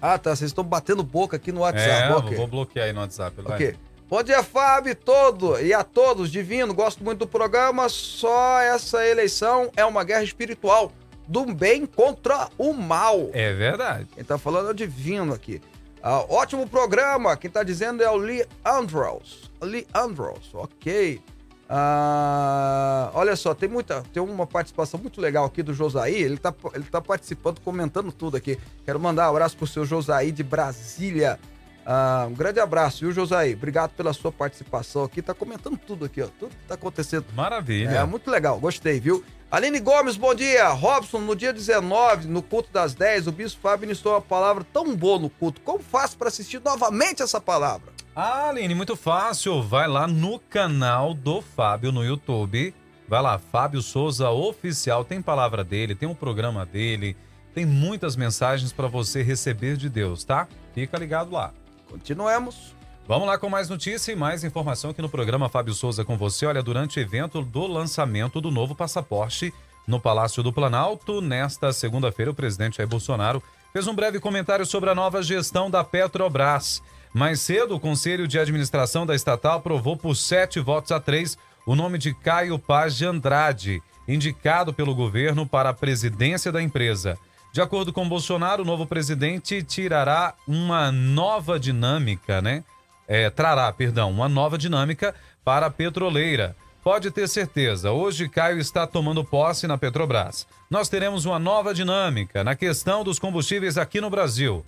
[0.01, 0.35] Ah, tá.
[0.35, 2.11] Vocês estão batendo boca aqui no WhatsApp.
[2.11, 2.37] É, okay.
[2.37, 3.41] vou bloquear aí no WhatsApp.
[3.41, 3.55] Vai.
[3.55, 3.75] Ok.
[4.09, 6.73] Bom dia, Fábio, todo e a todos, divino.
[6.73, 7.89] Gosto muito do programa.
[7.89, 10.93] Só essa eleição é uma guerra espiritual
[11.27, 13.29] do bem contra o mal.
[13.33, 14.07] É verdade.
[14.15, 15.61] Quem tá falando é o divino aqui.
[16.01, 17.35] Ah, ótimo programa.
[17.35, 19.51] Quem tá dizendo é o Lee Andrews.
[19.61, 21.21] Lee Andrews, ok.
[21.69, 26.15] Ah, olha só, tem muita, tem uma participação muito legal aqui do Josaí.
[26.15, 28.57] Ele tá, ele tá participando, comentando tudo aqui.
[28.85, 31.39] Quero mandar um abraço pro seu Josaí de Brasília.
[31.85, 33.53] Ah, um grande abraço, viu, Josaí?
[33.53, 35.21] Obrigado pela sua participação aqui.
[35.21, 36.27] Tá comentando tudo aqui, ó.
[36.39, 37.25] Tudo que tá acontecendo.
[37.33, 37.89] Maravilha.
[37.89, 39.23] É muito legal, gostei, viu?
[39.49, 40.67] Aline Gomes, bom dia.
[40.69, 44.93] Robson, no dia 19, no culto das 10, o Bispo Fábio iniciou uma palavra tão
[44.93, 45.61] boa no culto.
[45.61, 47.96] Como faço para assistir novamente essa palavra?
[48.19, 49.61] Ah, Aline, muito fácil.
[49.61, 52.73] Vai lá no canal do Fábio no YouTube.
[53.07, 55.05] Vai lá, Fábio Souza Oficial.
[55.05, 57.15] Tem palavra dele, tem um programa dele,
[57.53, 60.47] tem muitas mensagens para você receber de Deus, tá?
[60.73, 61.53] Fica ligado lá.
[61.91, 62.75] Continuemos.
[63.07, 66.47] Vamos lá com mais notícia e mais informação aqui no programa Fábio Souza com você.
[66.47, 69.53] Olha, durante o evento do lançamento do novo passaporte
[69.85, 74.89] no Palácio do Planalto, nesta segunda-feira, o presidente Jair Bolsonaro fez um breve comentário sobre
[74.89, 76.81] a nova gestão da Petrobras.
[77.17, 81.75] Mais cedo, o Conselho de Administração da estatal aprovou por sete votos a três o
[81.75, 87.17] nome de Caio Paz de Andrade, indicado pelo governo para a presidência da empresa.
[87.51, 92.63] De acordo com Bolsonaro, o novo presidente tirará uma nova dinâmica, né?
[93.07, 96.55] é, trará, perdão, uma nova dinâmica para a petroleira.
[96.83, 100.45] Pode ter certeza, hoje Caio está tomando posse na Petrobras.
[100.69, 104.63] Nós teremos uma nova dinâmica na questão dos combustíveis aqui no Brasil.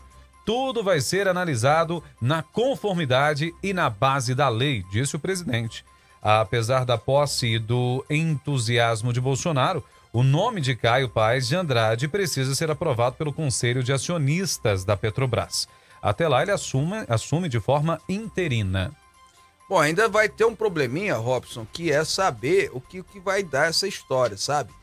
[0.50, 5.86] Tudo vai ser analisado na conformidade e na base da lei, disse o presidente.
[6.20, 12.08] Apesar da posse e do entusiasmo de Bolsonaro, o nome de Caio Paes de Andrade
[12.08, 15.68] precisa ser aprovado pelo Conselho de Acionistas da Petrobras.
[16.02, 18.92] Até lá, ele assume, assume de forma interina.
[19.70, 23.44] Bom, ainda vai ter um probleminha, Robson, que é saber o que, o que vai
[23.44, 24.74] dar essa história, sabe?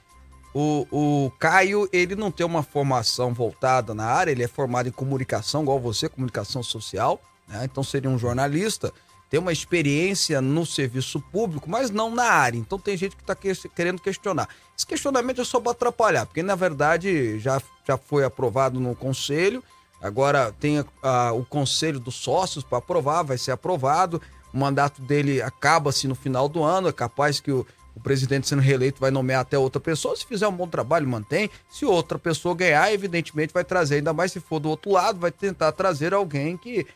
[0.55, 4.93] O, o Caio, ele não tem uma formação voltada na área, ele é formado em
[4.93, 7.65] comunicação, igual você, comunicação social, né?
[7.65, 8.93] Então seria um jornalista,
[9.29, 12.59] tem uma experiência no serviço público, mas não na área.
[12.59, 14.49] Então tem gente que está querendo questionar.
[14.77, 19.63] Esse questionamento é só para atrapalhar, porque na verdade já, já foi aprovado no conselho,
[20.01, 24.23] agora tem a, a, o conselho dos sócios para aprovar, vai ser aprovado.
[24.55, 28.61] O mandato dele acaba-se no final do ano, é capaz que o, o presidente sendo
[28.61, 30.15] reeleito vai nomear até outra pessoa.
[30.15, 31.51] Se fizer um bom trabalho, mantém.
[31.69, 35.33] Se outra pessoa ganhar, evidentemente vai trazer, ainda mais se for do outro lado, vai
[35.33, 36.87] tentar trazer alguém que,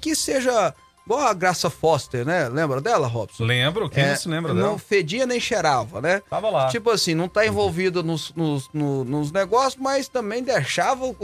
[0.00, 0.74] que seja
[1.06, 2.48] Igual a Graça Foster, né?
[2.48, 3.44] Lembra dela, Robson?
[3.44, 4.66] Lembro, quem é, não se lembra dela?
[4.66, 6.20] Não fedia nem cheirava, né?
[6.28, 6.66] Tava lá.
[6.66, 11.14] Tipo assim, não tá envolvida nos, nos, nos, nos negócios, mas também deixava,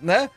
[0.00, 0.30] né?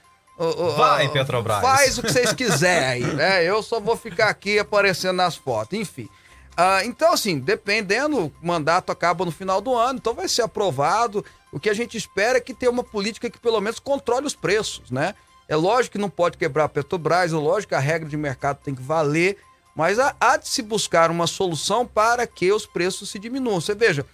[0.75, 1.61] Vai, Petrobras.
[1.61, 3.43] Faz o que vocês quiserem, né?
[3.43, 6.09] Eu só vou ficar aqui aparecendo nas fotos, enfim.
[6.57, 11.23] Ah, então, assim, dependendo, o mandato acaba no final do ano, então vai ser aprovado.
[11.51, 14.35] O que a gente espera é que tenha uma política que pelo menos controle os
[14.35, 15.15] preços, né?
[15.47, 18.59] É lógico que não pode quebrar a Petrobras, é lógico que a regra de mercado
[18.63, 19.37] tem que valer,
[19.75, 23.59] mas há, de se buscar uma solução para que os preços se diminuam.
[23.61, 24.05] Você veja,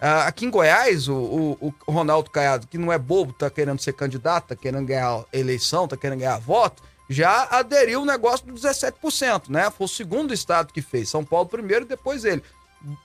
[0.00, 3.92] aqui em Goiás, o, o, o Ronaldo Caiado, que não é bobo, está querendo ser
[3.92, 9.48] candidato, está querendo ganhar eleição, está querendo ganhar voto, já aderiu o negócio do 17%,
[9.48, 9.70] né?
[9.70, 11.10] Foi o segundo estado que fez.
[11.10, 12.42] São Paulo primeiro e depois ele.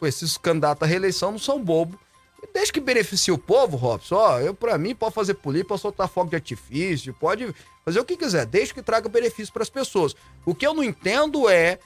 [0.02, 2.00] Esses candidatos à reeleição não são bobos
[2.54, 6.08] Desde que beneficie o povo, Robson, ó, eu para mim pode fazer política, pode soltar
[6.08, 10.16] fogo de artifício, pode fazer o que quiser, desde que traga benefício para as pessoas.
[10.46, 11.80] O que eu não entendo é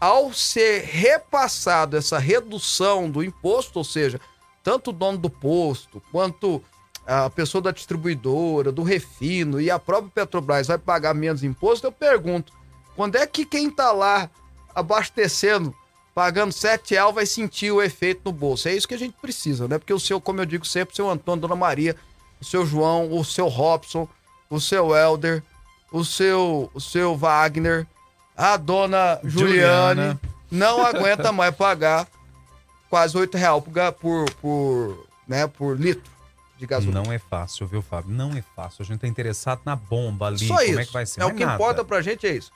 [0.00, 4.20] ao ser repassado essa redução do imposto, ou seja,
[4.62, 6.62] tanto o dono do posto quanto
[7.08, 11.92] a pessoa da distribuidora, do refino e a própria Petrobras vai pagar menos imposto, eu
[11.92, 12.52] pergunto,
[12.94, 14.30] quando é que quem está lá
[14.74, 15.74] abastecendo
[16.14, 18.68] pagando 7 reais vai sentir o efeito no bolso.
[18.68, 19.78] É isso que a gente precisa, né?
[19.78, 21.94] Porque o seu, como eu digo sempre, o seu Antônio, Dona Maria,
[22.40, 24.08] o seu João, o seu Robson,
[24.50, 25.44] o seu Helder,
[25.92, 27.86] o seu, o seu Wagner,
[28.36, 30.20] a dona Juliane, Juliana.
[30.50, 32.08] não aguenta mais pagar
[32.90, 36.17] quase 8 reais por, por, por, né, por litro
[36.58, 37.02] de gasolina.
[37.02, 38.10] Não é fácil, viu, Fábio?
[38.10, 38.82] Não é fácil.
[38.82, 40.80] A gente tá interessado na bomba ali, Só como isso.
[40.80, 41.20] é que vai ser.
[41.20, 41.54] É o que nada.
[41.54, 42.50] importa pra gente é isso.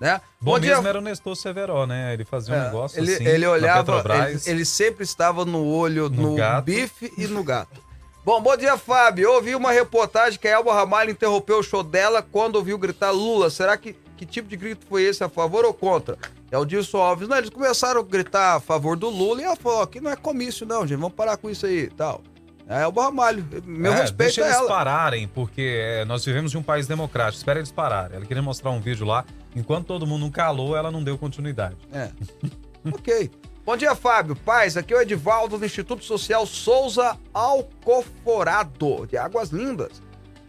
[0.00, 0.20] Né?
[0.40, 0.88] Bom, Bom mesmo dia...
[0.88, 2.12] era o Nestor Severo, né?
[2.12, 3.24] Ele fazia um é, negócio ele, assim.
[3.24, 7.80] Ele olhava, ele, ele, sempre estava no olho no, no bife e no gato.
[8.24, 9.24] Bom, bom dia, Fábio.
[9.24, 13.12] Eu ouvi uma reportagem que a Elba Ramalho interrompeu o show dela quando ouviu gritar
[13.12, 13.50] Lula.
[13.50, 16.16] Será que que tipo de grito foi esse, a favor ou contra?
[16.50, 17.28] É o Dilson Alves.
[17.28, 20.16] Não, eles começaram a gritar a favor do Lula e ela falou: aqui não é
[20.16, 20.98] comício, não, gente.
[20.98, 22.22] Vamos parar com isso aí tal.
[22.66, 23.46] É o Ramalho.
[23.64, 24.68] Meu é, respeito deixa é eles ela.
[24.68, 27.36] pararem, porque é, nós vivemos em um país democrático.
[27.36, 28.16] Espera eles pararem.
[28.16, 29.24] Ela queria mostrar um vídeo lá.
[29.54, 31.76] Enquanto todo mundo calou, ela não deu continuidade.
[31.92, 32.10] É.
[32.90, 33.30] ok.
[33.66, 34.36] Bom dia, Fábio.
[34.36, 40.02] Paz, aqui é o Edivaldo do Instituto Social Souza Alcoforado, de Águas Lindas.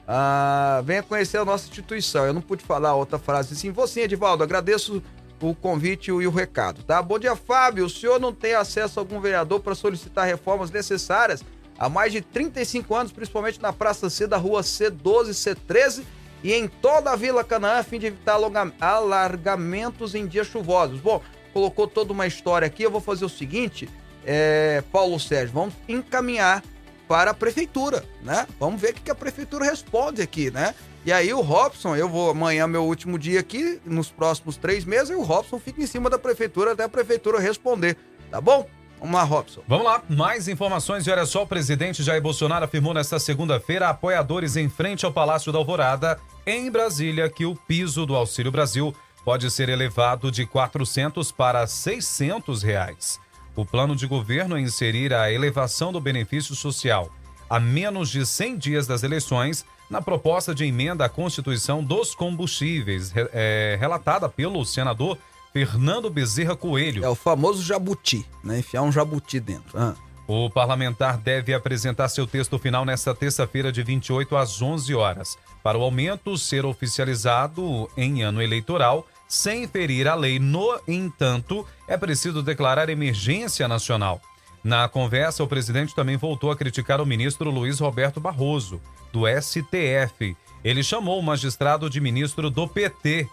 [0.08, 2.26] Ah, venha conhecer a nossa instituição.
[2.26, 3.72] Eu não pude falar outra frase assim.
[3.72, 5.02] Você, Edivaldo, agradeço
[5.42, 7.02] o convite e o recado, tá?
[7.02, 7.86] Bom dia, Fábio.
[7.86, 11.44] O senhor não tem acesso a algum vereador para solicitar reformas necessárias
[11.78, 16.04] há mais de 35 anos, principalmente na Praça C da Rua C12, C13
[16.44, 18.38] e em toda a Vila Canaã, a fim de evitar
[18.80, 21.00] alargamentos em dias chuvosos.
[21.00, 21.22] Bom,
[21.54, 23.90] colocou toda uma história aqui, eu vou fazer o seguinte,
[24.26, 26.64] é, Paulo Sérgio, vamos encaminhar
[27.08, 28.48] para a prefeitura, né?
[28.60, 30.74] Vamos ver o que a prefeitura responde aqui, né?
[31.06, 35.12] E aí o Robson, eu vou amanhã meu último dia aqui, nos próximos três meses,
[35.12, 37.96] e o Robson fica em cima da prefeitura até a prefeitura responder,
[38.32, 38.68] tá bom?
[39.06, 39.62] Vamos lá, Robson.
[39.68, 41.06] Vamos lá, mais informações.
[41.06, 45.14] E olha só, o presidente Jair Bolsonaro afirmou nesta segunda-feira a apoiadores em frente ao
[45.14, 50.48] Palácio da Alvorada, em Brasília, que o piso do Auxílio Brasil pode ser elevado de
[50.48, 53.20] 400 para 600 reais.
[53.56, 57.12] O plano de governo é inserir a elevação do benefício social
[57.50, 63.14] a menos de 100 dias das eleições na proposta de emenda à Constituição dos Combustíveis,
[63.16, 65.18] é, relatada pelo senador
[65.56, 67.06] Fernando Bezerra Coelho.
[67.06, 68.60] É o famoso jabuti, né?
[68.60, 69.80] Enfiar um jabuti dentro.
[69.80, 69.94] Ah.
[70.28, 75.38] O parlamentar deve apresentar seu texto final nesta terça-feira, de 28 às 11 horas.
[75.64, 80.40] Para o aumento ser oficializado em ano eleitoral, sem ferir a lei.
[80.40, 84.20] No entanto, é preciso declarar emergência nacional.
[84.62, 90.36] Na conversa, o presidente também voltou a criticar o ministro Luiz Roberto Barroso, do STF.
[90.66, 93.30] Ele chamou o magistrado de ministro do PT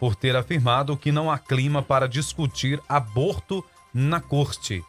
[0.00, 4.82] por ter afirmado que não há clima para discutir aborto na corte.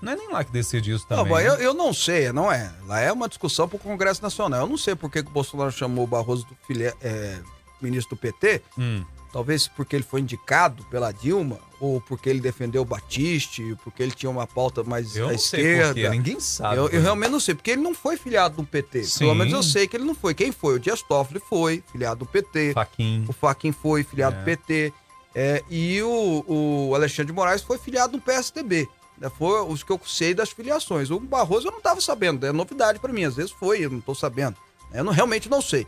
[0.00, 1.24] Não é nem lá que decide isso também.
[1.26, 1.46] Não, né?
[1.46, 2.72] eu, eu não sei, não é.
[2.86, 4.62] Lá é uma discussão para o Congresso Nacional.
[4.62, 7.38] Eu não sei por que, que o Bolsonaro chamou o Barroso do filé, é,
[7.80, 8.62] ministro do PT.
[8.78, 9.04] Hum.
[9.36, 14.12] Talvez porque ele foi indicado pela Dilma, ou porque ele defendeu o Batiste, porque ele
[14.12, 15.86] tinha uma pauta mais Eu à não sei esquerda.
[15.88, 16.76] porquê, ninguém sabe.
[16.78, 19.04] Eu, eu realmente não sei, porque ele não foi filiado do PT.
[19.04, 19.18] Sim.
[19.18, 20.32] Pelo menos eu sei que ele não foi.
[20.32, 20.76] Quem foi?
[20.76, 22.72] O Dias Toffoli foi, filiado do PT.
[22.72, 23.26] Faquin.
[23.28, 24.38] O Faquin foi, filiado É.
[24.38, 24.92] do PT.
[25.34, 26.44] É, e o,
[26.88, 28.88] o Alexandre de Moraes foi filiado do PSDB.
[29.18, 29.30] né?
[29.36, 31.10] Foi os que eu sei das filiações.
[31.10, 33.24] O Barroso eu não estava sabendo, é novidade para mim.
[33.24, 34.56] Às vezes foi, eu não estou sabendo.
[34.94, 35.86] Eu não, realmente não sei.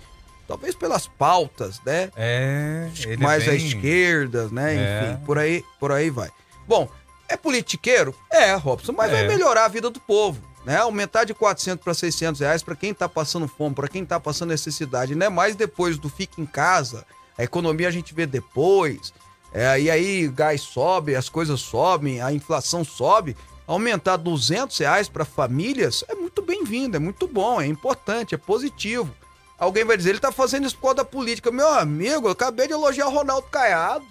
[0.49, 2.11] Talvez pelas pautas, né?
[2.17, 4.75] É, ele mais à vem- esquerda, né?
[4.75, 5.13] É.
[5.13, 6.31] Enfim, por aí, por aí vai.
[6.67, 6.89] Bom,
[7.29, 8.15] é politiqueiro?
[8.33, 9.17] É, Robson, mas É.
[9.27, 10.79] vai melhorar a vida do povo, né?
[10.79, 14.49] Aumentar de 400 para 600 reais para quem tá passando fome, para quem tá passando
[14.49, 15.29] necessidade, né?
[15.29, 17.05] Mais depois do fica em casa,
[17.37, 19.13] a economia a gente vê depois,
[19.53, 23.37] é, e aí gás sobe, as coisas sobem, a inflação sobe.
[23.67, 29.15] Aumentar 200 reais para famílias é muito bem-vindo, é muito bom, é importante, é positivo.
[29.59, 31.51] Alguém vai dizer, ele tá fazendo isso por causa da política.
[31.51, 34.07] Meu amigo, eu acabei de elogiar o Ronaldo Caiado.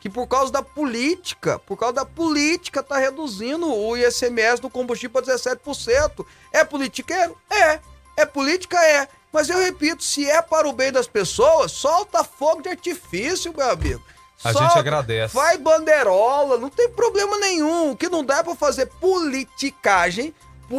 [0.00, 5.20] Que por causa da política, por causa da política, tá reduzindo o ICMS do combustível
[5.20, 6.24] para 17%.
[6.52, 7.36] É politiqueiro?
[7.50, 7.80] É.
[8.16, 8.78] É política?
[8.80, 9.08] É.
[9.32, 13.68] Mas eu repito, se é para o bem das pessoas, solta fogo de artifício, meu
[13.68, 14.02] amigo.
[14.44, 15.34] A Solta, gente agradece.
[15.34, 17.90] Vai banderola, não tem problema nenhum.
[17.90, 20.32] O que não dá é pra fazer politicagem,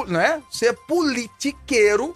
[0.07, 0.41] né?
[0.49, 2.15] Ser politiqueiro,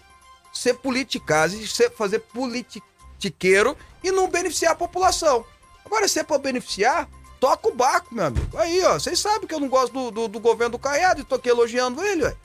[0.54, 5.46] ser politicagem, ser, fazer politiqueiro e não beneficiar a população.
[5.84, 8.58] Agora, se é pra beneficiar, toca o barco, meu amigo.
[8.58, 11.24] Aí, ó, vocês sabem que eu não gosto do, do, do governo do Caiado e
[11.24, 12.38] tô aqui elogiando ele, ué.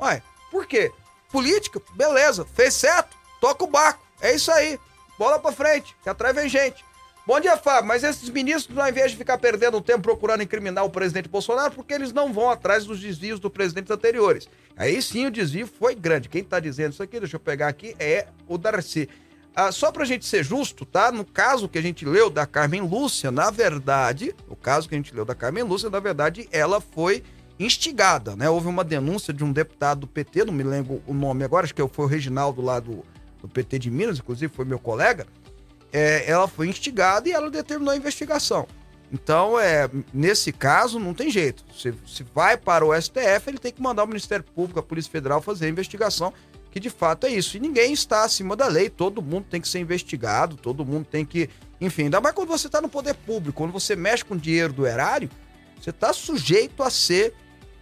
[0.00, 0.92] Ué, por quê?
[1.30, 4.04] Política, beleza, fez certo, toca o barco.
[4.20, 4.78] É isso aí.
[5.18, 6.84] Bola pra frente, que atrás vem gente.
[7.26, 7.88] Bom dia, Fábio.
[7.88, 11.94] Mas esses ministros, ao invés de ficar perdendo tempo procurando incriminar o presidente Bolsonaro, porque
[11.94, 14.46] eles não vão atrás dos desvios dos presidentes anteriores.
[14.76, 16.28] Aí sim o desvio foi grande.
[16.28, 19.08] Quem tá dizendo isso aqui, deixa eu pegar aqui, é o Darcy.
[19.56, 21.10] Ah, só pra gente ser justo, tá?
[21.10, 24.98] No caso que a gente leu da Carmen Lúcia, na verdade, o caso que a
[24.98, 27.22] gente leu da Carmen Lúcia, na verdade, ela foi
[27.58, 28.50] instigada, né?
[28.50, 31.74] Houve uma denúncia de um deputado do PT, não me lembro o nome agora, acho
[31.74, 33.02] que foi o Reginaldo lá do,
[33.40, 35.26] do PT de Minas, inclusive foi meu colega.
[35.96, 38.66] É, ela foi instigada e ela determinou a investigação.
[39.12, 41.64] Então, é, nesse caso, não tem jeito.
[41.72, 45.12] Se, se vai para o STF, ele tem que mandar o Ministério Público, a Polícia
[45.12, 46.32] Federal, fazer a investigação,
[46.72, 47.56] que de fato é isso.
[47.56, 51.24] E ninguém está acima da lei, todo mundo tem que ser investigado, todo mundo tem
[51.24, 51.48] que.
[51.80, 54.72] Enfim, ainda mais quando você está no poder público, quando você mexe com o dinheiro
[54.72, 55.30] do erário,
[55.80, 57.34] você está sujeito a ser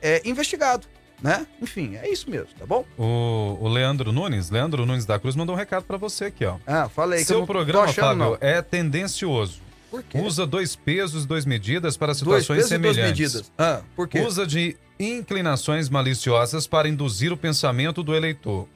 [0.03, 0.87] é, investigado,
[1.23, 1.47] né?
[1.61, 2.85] Enfim, é isso mesmo, tá bom?
[2.99, 6.57] O, o Leandro Nunes, Leandro Nunes da Cruz, mandou um recado pra você aqui, ó.
[6.67, 8.39] Ah, eu Seu programa, achando, Fábio, não.
[8.41, 9.61] é tendencioso.
[9.91, 10.19] Por quê?
[10.21, 13.35] Usa dois pesos, duas medidas para Dois situações pesos e duas semelhantes.
[13.35, 13.53] medidas.
[13.59, 14.21] Ah, por quê?
[14.21, 18.67] Usa de inclinações maliciosas para induzir o pensamento do eleitor.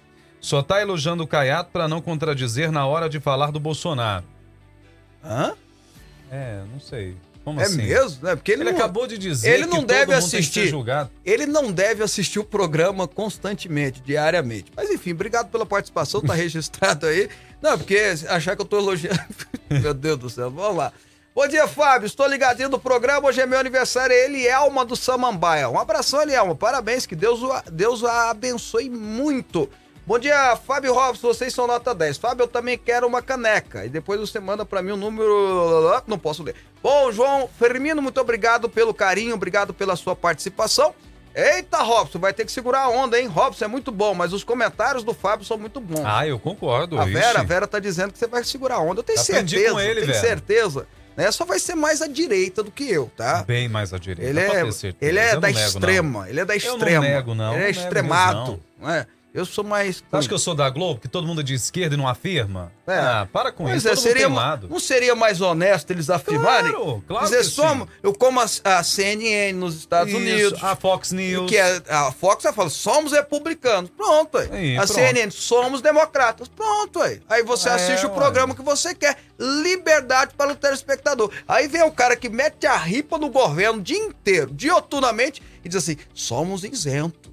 [0.40, 4.24] Só tá elogiando o Caiado para não contradizer na hora de falar do Bolsonaro.
[5.24, 5.54] Hã?
[6.30, 7.16] É, não sei.
[7.46, 7.76] Como É assim?
[7.76, 8.18] mesmo?
[8.26, 8.34] né?
[8.34, 10.28] Porque ele, Ele não, acabou de dizer ele que não todo deve mundo tem que
[10.30, 10.66] ser assistir.
[10.66, 11.10] julgado.
[11.24, 14.72] ele não deve assistir o programa constantemente, diariamente.
[14.74, 17.28] Mas enfim, obrigado pela participação, tá registrado aí.
[17.62, 19.20] Não, porque achar que eu tô elogiando.
[19.70, 20.92] Meu Deus do céu, vamos lá.
[21.32, 22.06] Bom dia, Fábio.
[22.06, 23.28] Estou ligadinho do programa.
[23.28, 24.12] Hoje é meu aniversário.
[24.12, 25.68] É Elielma do Samambaia.
[25.68, 26.56] Um abração, Elielma.
[26.56, 27.06] Parabéns.
[27.06, 29.68] Que Deus, o- Deus a abençoe muito.
[30.06, 31.26] Bom dia, Fábio Robson.
[31.28, 32.16] Vocês são nota 10.
[32.18, 33.84] Fábio, eu também quero uma caneca.
[33.84, 36.00] E depois você manda pra mim o número.
[36.06, 36.54] Não posso ler.
[36.80, 39.34] Bom, João Firmino, muito obrigado pelo carinho.
[39.34, 40.94] Obrigado pela sua participação.
[41.34, 43.26] Eita, Robson, vai ter que segurar a onda, hein?
[43.26, 46.02] Robson é muito bom, mas os comentários do Fábio são muito bons.
[46.04, 46.98] Ah, eu concordo.
[46.98, 47.04] A.
[47.04, 49.00] Vera, a Vera tá dizendo que você vai segurar a onda.
[49.00, 49.74] Eu tenho Aprendi certeza.
[49.74, 50.20] com ele, tenho Vera.
[50.20, 50.86] certeza.
[51.16, 51.30] Né?
[51.32, 53.42] Só vai ser mais à direita do que eu, tá?
[53.42, 54.30] Bem mais à direita.
[54.30, 54.96] Ele é, certeza.
[55.00, 55.66] ele é da não nego, não.
[55.66, 56.28] extrema.
[56.30, 57.04] Ele é da Eu não extrema.
[57.06, 57.44] nego, não.
[57.52, 58.38] Ele Não é nego extremato.
[58.52, 59.06] mesmo, não é?
[59.36, 59.96] Eu sou mais.
[59.96, 62.08] Você acha que eu sou da Globo, que todo mundo é de esquerda e não
[62.08, 62.72] afirma?
[62.86, 62.98] É.
[62.98, 63.88] Ah, para com Pois isso.
[63.88, 66.72] é, todo seria, mundo não seria mais honesto eles afirmarem?
[66.72, 70.64] Claro, claro Dizer, que somos, eu como a, a CNN nos Estados Isso, Unidos.
[70.64, 71.50] A Fox News.
[71.50, 73.90] Que é, a Fox vai falar, somos republicanos.
[73.96, 74.48] Pronto, aí.
[74.50, 74.94] Aí, a pronto.
[74.94, 76.48] CNN, somos democratas.
[76.48, 77.20] Pronto, aí.
[77.28, 78.14] Aí você É, assiste o ué.
[78.14, 79.18] programa que você quer.
[79.38, 81.30] Liberdade para o telespectador.
[81.46, 85.68] Aí vem o cara que mete a ripa no governo o dia inteiro, dioturnamente, e
[85.68, 87.25] diz assim: somos isentos.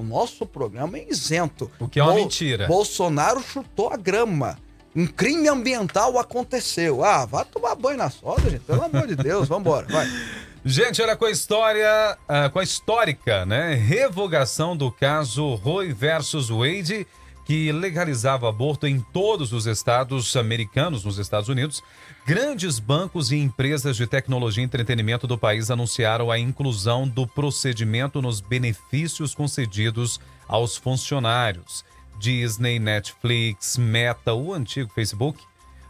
[0.00, 1.70] O nosso programa é isento.
[1.78, 2.66] O que é uma mentira.
[2.66, 4.56] Bolsonaro chutou a grama.
[4.96, 7.04] Um crime ambiental aconteceu.
[7.04, 8.62] Ah, vai tomar banho na soda, gente.
[8.62, 10.06] Pelo amor de Deus, vambora, vai.
[10.62, 13.72] Gente, olha com a história, uh, com a histórica, né?
[13.72, 17.06] Revogação do caso Roe versus Wade,
[17.50, 21.82] que legalizava aborto em todos os estados americanos, nos Estados Unidos.
[22.24, 28.22] Grandes bancos e empresas de tecnologia e entretenimento do país anunciaram a inclusão do procedimento
[28.22, 31.84] nos benefícios concedidos aos funcionários.
[32.20, 35.42] Disney, Netflix, Meta, o antigo Facebook,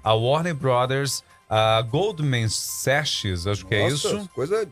[0.02, 4.26] a Warner Brothers, a Goldman Sachs, acho que é isso.
[4.34, 4.66] Coisa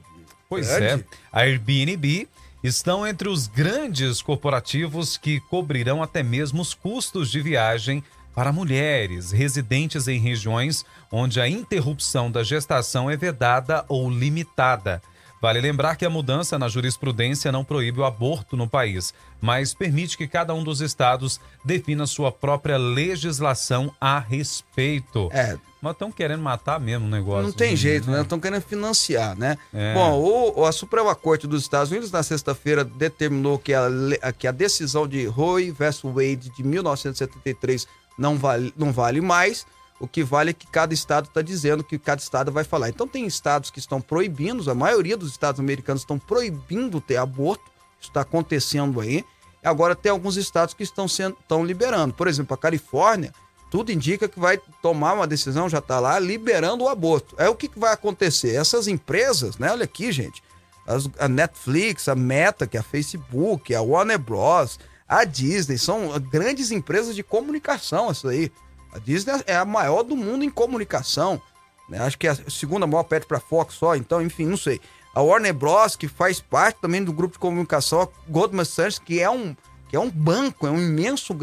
[0.48, 1.04] pois é.
[1.30, 2.26] A Airbnb
[2.62, 8.02] estão entre os grandes corporativos que cobrirão até mesmo os custos de viagem
[8.34, 15.02] para mulheres residentes em regiões onde a interrupção da gestação é vedada ou limitada.
[15.40, 20.16] Vale lembrar que a mudança na jurisprudência não proíbe o aborto no país, mas permite
[20.16, 25.28] que cada um dos estados defina sua própria legislação a respeito.
[25.32, 25.56] É.
[25.80, 27.44] Mas estão querendo matar mesmo o negócio.
[27.44, 28.22] Não tem jeito, né?
[28.22, 29.56] Estão querendo financiar, né?
[29.72, 29.94] É.
[29.94, 33.88] Bom, o, a Suprema Corte dos Estados Unidos, na sexta-feira, determinou que a,
[34.36, 37.86] que a decisão de Roe versus Wade de 1973
[38.18, 39.64] não vale, não vale mais
[40.00, 42.88] o que vale é que cada estado está dizendo que cada estado vai falar.
[42.88, 47.64] Então tem estados que estão proibindo, a maioria dos estados americanos estão proibindo ter aborto.
[48.00, 49.24] Isso está acontecendo aí.
[49.62, 52.14] Agora tem alguns estados que estão sendo, estão liberando.
[52.14, 53.32] Por exemplo, a Califórnia,
[53.70, 57.34] tudo indica que vai tomar uma decisão, já está lá, liberando o aborto.
[57.38, 58.54] É o que, que vai acontecer?
[58.54, 59.72] Essas empresas, né?
[59.72, 60.42] Olha aqui, gente.
[60.86, 66.18] As, a Netflix, a Meta, que é a Facebook, a Warner Bros., a Disney, são
[66.20, 68.52] grandes empresas de comunicação, isso aí.
[68.92, 71.40] A Disney é a maior do mundo em comunicação.
[71.88, 71.98] Né?
[71.98, 74.80] Acho que é a segunda maior perto para Fox só, então, enfim, não sei.
[75.14, 79.20] A Warner Bros., que faz parte também do grupo de comunicação, a Goldman Sachs, que
[79.20, 79.56] é um,
[79.88, 81.34] que é um banco, é um imenso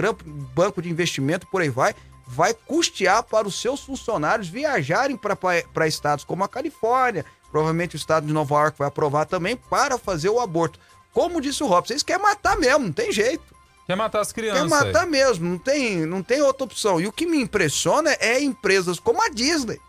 [0.53, 1.95] banco de investimento, por aí vai,
[2.27, 8.27] vai custear para os seus funcionários viajarem para estados como a Califórnia, provavelmente o estado
[8.27, 10.79] de Nova York vai aprovar também, para fazer o aborto.
[11.11, 13.54] Como disse o Robson, vocês querem matar mesmo, não tem jeito.
[13.85, 14.63] Quer matar as crianças.
[14.63, 16.99] Quer matar mesmo, não tem, não tem outra opção.
[16.99, 19.79] E o que me impressiona é empresas como a Disney.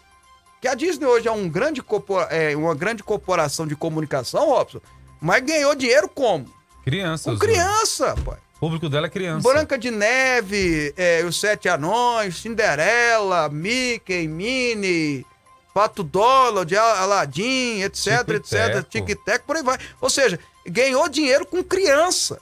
[0.60, 1.82] Que a Disney hoje é, um grande
[2.30, 4.80] é uma grande corporação de comunicação, Robson,
[5.20, 6.46] mas ganhou dinheiro como?
[6.84, 7.38] Crianças.
[7.38, 7.52] Com né?
[7.52, 8.22] criança, né?
[8.24, 8.38] pai.
[8.56, 9.46] O público dela é criança.
[9.46, 15.26] Branca de Neve, é, Os Sete Anões, Cinderela, Mickey, Minnie,
[15.74, 19.78] Pato Donald, Aladdin, etc, Tico etc, Tic-Tac, por aí vai.
[20.00, 22.40] Ou seja, ganhou dinheiro com criança.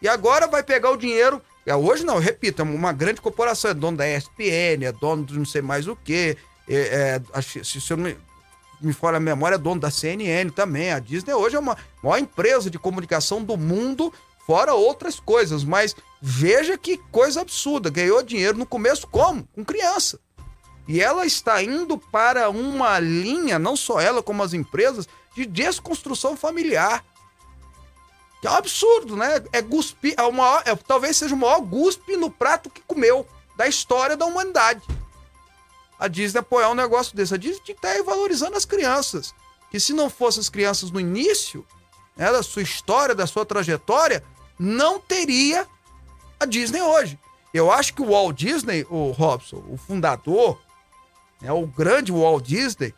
[0.00, 1.40] E agora vai pegar o dinheiro.
[1.64, 5.36] É, hoje não, repito, é uma grande corporação, é dono da ESPN, é dono de
[5.36, 6.36] não sei mais o quê.
[6.68, 8.16] É, é, se, se eu me,
[8.80, 10.92] me fora a memória, é dono da CNN também.
[10.92, 14.12] A Disney hoje é uma maior empresa de comunicação do mundo,
[14.46, 15.64] fora outras coisas.
[15.64, 17.90] Mas veja que coisa absurda.
[17.90, 19.48] Ganhou dinheiro no começo como?
[19.52, 20.20] Com criança.
[20.88, 26.36] E ela está indo para uma linha, não só ela, como as empresas, de desconstrução
[26.36, 27.04] familiar.
[28.46, 29.42] É um absurdo, né?
[29.52, 33.26] É cuspir, é o maior, é, talvez seja o maior guspe no prato que comeu
[33.56, 34.82] da história da humanidade.
[35.98, 37.34] A Disney apoiar um negócio desse.
[37.34, 39.34] A Disney tinha que estar valorizando as crianças.
[39.70, 41.66] Que se não fossem as crianças no início
[42.16, 44.22] né, da sua história, da sua trajetória,
[44.58, 45.66] não teria
[46.38, 47.18] a Disney hoje.
[47.52, 50.60] Eu acho que o Walt Disney, o Robson, o fundador,
[51.40, 52.94] né, o grande Walt Disney,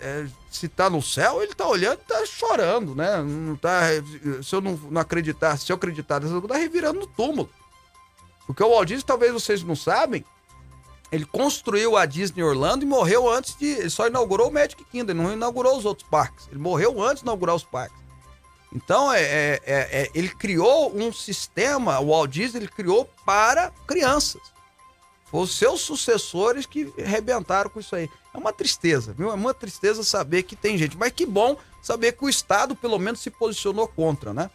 [0.00, 3.22] é, se tá no céu, ele tá olhando tá chorando, né?
[3.22, 3.82] Não tá,
[4.42, 7.48] se eu não, não acreditar, se eu acreditar tá revirando no túmulo.
[8.46, 10.24] Porque o Walt Disney, talvez vocês não sabem,
[11.10, 13.66] ele construiu a Disney Orlando e morreu antes de.
[13.66, 16.48] Ele só inaugurou o Magic Kingdom, ele não inaugurou os outros parques.
[16.48, 18.00] Ele morreu antes de inaugurar os parques.
[18.74, 23.70] Então, é, é, é, é ele criou um sistema, o Walt Disney ele criou para
[23.86, 24.40] crianças.
[25.32, 28.06] Foi os seus sucessores que arrebentaram com isso aí.
[28.34, 29.30] É uma tristeza, viu?
[29.30, 30.94] É uma tristeza saber que tem gente.
[30.94, 34.50] Mas que bom saber que o Estado, pelo menos, se posicionou contra, né?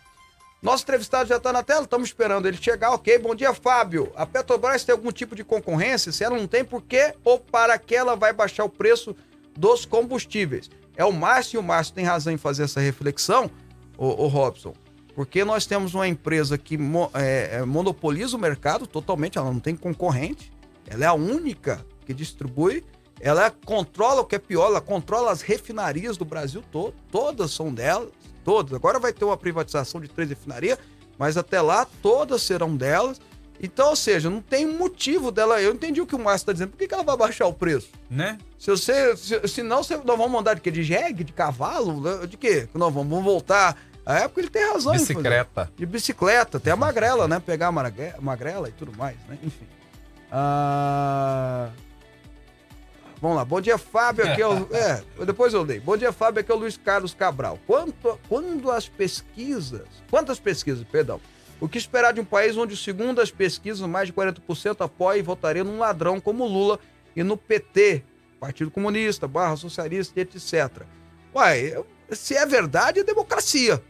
[0.62, 2.92] Nosso entrevistado já está na tela, estamos esperando ele chegar.
[2.92, 4.12] Ok, bom dia, Fábio.
[4.16, 6.12] A Petrobras tem algum tipo de concorrência?
[6.12, 9.16] Se ela não tem, por quê ou para que ela vai baixar o preço
[9.58, 10.70] dos combustíveis?
[10.96, 13.50] É o Márcio, e o Márcio tem razão em fazer essa reflexão,
[13.98, 14.76] o, o Robson,
[15.16, 16.78] porque nós temos uma empresa que
[17.16, 20.52] é, é, monopoliza o mercado totalmente, ela não tem concorrente,
[20.88, 22.84] ela é a única que distribui
[23.20, 27.74] ela controla o que é pior, ela controla as refinarias do Brasil todo, todas são
[27.74, 28.10] delas,
[28.44, 28.74] todas.
[28.74, 30.78] Agora vai ter uma privatização de três refinarias,
[31.18, 33.20] mas até lá todas serão delas.
[33.60, 35.60] Então, ou seja, não tem motivo dela.
[35.60, 36.70] Eu entendi o que o Márcio está dizendo.
[36.70, 37.90] Por que, que ela vai baixar o preço?
[38.08, 38.38] Né?
[38.60, 39.18] Se você.
[39.18, 40.70] Se, se não, nós vamos mandar de quê?
[40.70, 41.24] De jegue?
[41.24, 42.28] De cavalo?
[42.28, 42.70] De quê?
[42.76, 43.76] Nós vamos, vamos voltar.
[44.06, 44.94] A época ele tem razão.
[44.94, 45.72] Bicicleta.
[45.76, 47.40] De bicicleta, até a magrela, né?
[47.40, 49.40] Pegar a magrela e tudo mais, né?
[49.44, 49.66] Enfim.
[50.32, 51.70] Ah,
[53.22, 53.46] Vamos lá.
[53.46, 54.26] Bom dia, Fábio.
[54.26, 54.68] Aqui é, o...
[54.74, 55.80] é, depois eu dei.
[55.80, 56.42] Bom dia, Fábio.
[56.42, 57.60] Aqui é o Luiz Carlos Cabral.
[57.66, 59.88] Quanto, quando as pesquisas.
[60.10, 61.20] Quantas pesquisas, perdão?
[61.60, 65.24] O que esperar de um país onde, segundo as pesquisas, mais de 40% apoia e
[65.24, 66.80] votaria num ladrão como Lula
[67.16, 68.04] e no PT,
[68.40, 70.84] Partido Comunista, Barra Socialista, etc.
[71.34, 73.82] Uai, se é verdade, é democracia.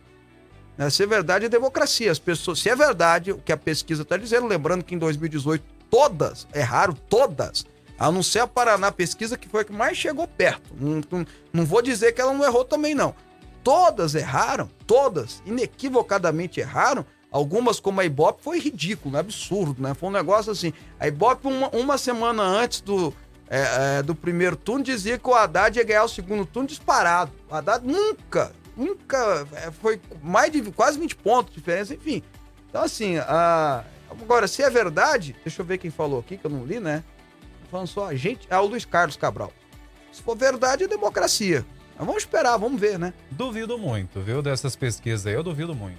[0.78, 0.90] Né?
[0.90, 2.10] Se é verdade, é democracia.
[2.10, 5.77] As pessoas, se é verdade o que a pesquisa está dizendo, lembrando que em 2018
[5.90, 7.66] todas erraram, todas
[7.98, 10.72] a não ser a Paraná Pesquisa, que foi a que mais chegou perto.
[10.80, 11.02] Não,
[11.52, 13.16] não, vou dizer que ela não errou também, não.
[13.64, 17.06] Todas erraram, todas, inequivocadamente erraram.
[17.30, 19.94] Algumas, como a Ibope, foi ridículo, absurdo, né?
[19.94, 20.72] Foi um negócio assim.
[21.00, 23.14] A Ibope, uma, uma semana antes do,
[23.50, 27.32] é, é, do primeiro turno, dizia que o Haddad ia ganhar o segundo turno disparado.
[27.50, 29.46] O Haddad nunca, nunca.
[29.54, 32.24] É, foi mais de quase 20 pontos de diferença, enfim.
[32.70, 33.84] Então, assim, a...
[34.10, 37.04] agora, se é verdade, deixa eu ver quem falou aqui, que eu não li, né?
[37.70, 39.52] falando só a gente, é o Luiz Carlos Cabral.
[40.12, 41.66] Se for verdade, é democracia.
[41.98, 43.14] Mas vamos esperar, vamos ver, né?
[43.32, 45.98] Duvido muito, viu, dessas pesquisas aí, eu duvido muito.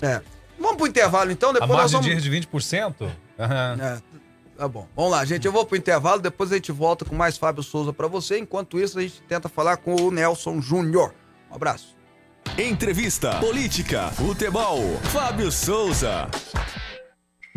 [0.00, 0.20] É.
[0.58, 2.22] Vamos pro intervalo então, depois a margem nós vamos...
[2.22, 2.94] de 20%?
[3.00, 3.08] Uhum.
[3.38, 4.02] É,
[4.56, 4.86] tá bom.
[4.94, 7.92] Vamos lá, gente, eu vou pro intervalo, depois a gente volta com mais Fábio Souza
[7.92, 8.38] para você.
[8.38, 11.14] Enquanto isso, a gente tenta falar com o Nelson Júnior.
[11.50, 11.96] Um abraço.
[12.58, 14.80] Entrevista, política, futebol,
[15.12, 16.28] Fábio Souza.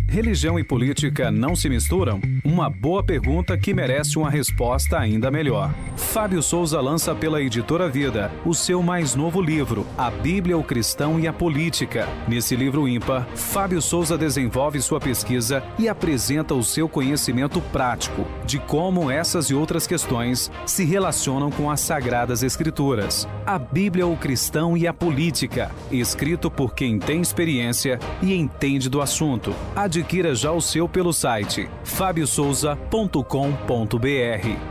[0.08, 2.22] Religião e política não se misturam?
[2.44, 5.74] Uma boa pergunta que merece uma resposta ainda melhor.
[5.98, 11.20] Fábio Souza lança pela editora Vida o seu mais novo livro, A Bíblia, o Cristão
[11.20, 12.08] e a Política.
[12.28, 18.60] Nesse livro ímpar, Fábio Souza desenvolve sua pesquisa e apresenta o seu conhecimento prático de
[18.60, 23.28] como essas e outras questões se relacionam com as Sagradas Escrituras.
[23.46, 29.02] A Bíblia, o Cristão e a Política, escrito por quem tem experiência e entende do
[29.02, 29.54] assunto.
[29.96, 33.18] Adquira já o seu pelo site fabiosouza.com.br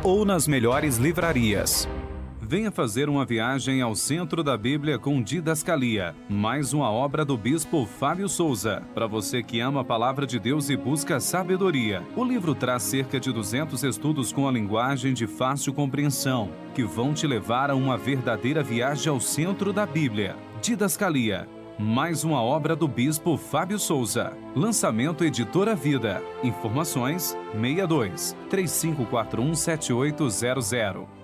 [0.03, 1.89] ou nas melhores livrarias.
[2.39, 7.87] Venha fazer uma viagem ao centro da Bíblia com Didascalia, mais uma obra do bispo
[7.87, 8.83] Fábio Souza.
[8.95, 13.18] Para você que ama a palavra de Deus e busca sabedoria, o livro traz cerca
[13.18, 17.97] de 200 estudos com a linguagem de fácil compreensão, que vão te levar a uma
[17.97, 20.37] verdadeira viagem ao centro da Bíblia.
[20.61, 21.49] Didascalia
[21.79, 24.33] mais uma obra do Bispo Fábio Souza.
[24.55, 26.22] Lançamento Editora Vida.
[26.43, 31.24] Informações 62 3541 7800.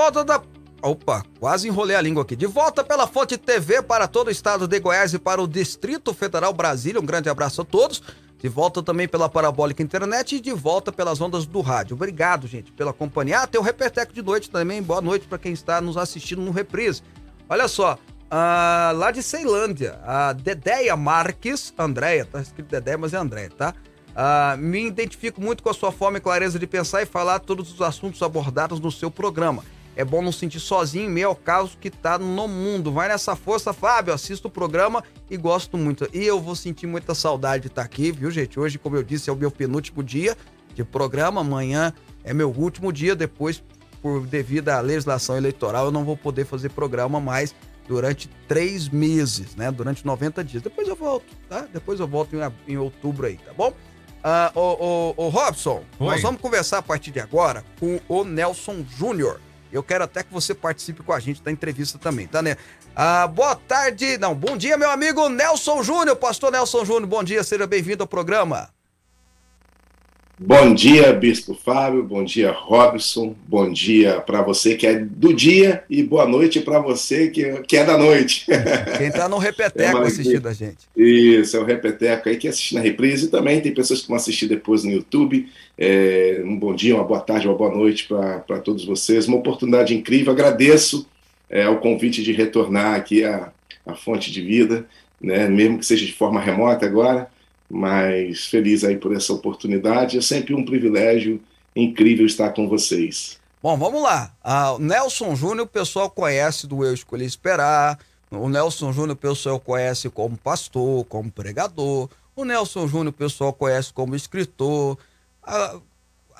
[0.00, 0.42] Volta da.
[0.82, 2.34] Opa, quase enrolei a língua aqui.
[2.34, 6.14] De volta pela Fonte TV para todo o estado de Goiás e para o Distrito
[6.14, 6.98] Federal Brasília.
[6.98, 8.02] Um grande abraço a todos.
[8.38, 11.94] De volta também pela Parabólica Internet e de volta pelas ondas do rádio.
[11.94, 13.40] Obrigado, gente, pela companhia.
[13.40, 14.82] Ah, tem o Reperteco de noite também.
[14.82, 17.02] Boa noite para quem está nos assistindo no Reprise.
[17.46, 17.98] Olha só,
[18.30, 23.74] ah, lá de Ceilândia, a Dedéia Marques, Andréia, tá escrito Dedéia, mas é Andréia, tá?
[24.16, 27.70] Ah, me identifico muito com a sua forma e clareza de pensar e falar todos
[27.70, 29.62] os assuntos abordados no seu programa.
[29.96, 32.92] É bom não sentir sozinho em meio ao caos que tá no mundo.
[32.92, 34.14] Vai nessa força, Fábio.
[34.14, 36.08] Assisto o programa e gosto muito.
[36.12, 38.58] E eu vou sentir muita saudade de estar tá aqui, viu, gente?
[38.58, 40.36] Hoje, como eu disse, é o meu penúltimo dia
[40.74, 41.40] de programa.
[41.40, 41.92] Amanhã
[42.24, 43.14] é meu último dia.
[43.14, 43.62] Depois,
[44.00, 47.54] por devido à legislação eleitoral, eu não vou poder fazer programa mais
[47.86, 49.70] durante três meses, né?
[49.70, 50.62] Durante 90 dias.
[50.62, 51.66] Depois eu volto, tá?
[51.72, 53.74] Depois eu volto em, em outubro aí, tá bom?
[54.22, 56.06] Ah, o, o, o Robson, Oi.
[56.06, 59.40] nós vamos conversar a partir de agora com o Nelson Júnior.
[59.72, 62.56] Eu quero até que você participe com a gente da entrevista também, tá, né?
[62.94, 67.44] Ah, boa tarde, não, bom dia, meu amigo Nelson Júnior, pastor Nelson Júnior, bom dia,
[67.44, 68.70] seja bem-vindo ao programa.
[70.42, 72.02] Bom dia, Bispo Fábio.
[72.02, 73.36] Bom dia, Robson.
[73.46, 77.76] Bom dia para você que é do dia e boa noite para você que, que
[77.76, 78.46] é da noite.
[78.96, 80.78] Quem tá no Repeteco é assistindo a gente.
[80.96, 83.26] Isso, é o Repeteco aí que assiste na reprise.
[83.26, 85.46] E também tem pessoas que vão assistir depois no YouTube.
[85.76, 89.28] É, um bom dia, uma boa tarde, uma boa noite para todos vocês.
[89.28, 90.32] Uma oportunidade incrível.
[90.32, 91.06] Agradeço
[91.50, 93.52] é, o convite de retornar aqui à,
[93.84, 94.86] à Fonte de Vida,
[95.20, 97.28] né, mesmo que seja de forma remota agora
[97.70, 100.18] mas feliz aí por essa oportunidade.
[100.18, 101.40] É sempre um privilégio
[101.74, 103.38] incrível estar com vocês.
[103.62, 104.34] Bom, vamos lá.
[104.42, 107.98] Ah, o Nelson Júnior, o pessoal conhece do Eu Escolhi Esperar.
[108.30, 112.08] O Nelson Júnior, o pessoal conhece como pastor, como pregador.
[112.34, 114.98] O Nelson Júnior, o pessoal conhece como escritor.
[115.42, 115.78] A,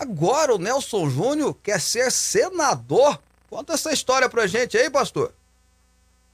[0.01, 3.21] Agora o Nelson Júnior quer ser senador.
[3.51, 5.31] Conta essa história pra gente aí, pastor.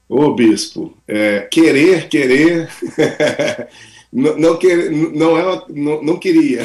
[0.07, 2.69] Ô, bispo, é, querer, querer,
[4.11, 6.61] não, quer, não, é, não, não queria.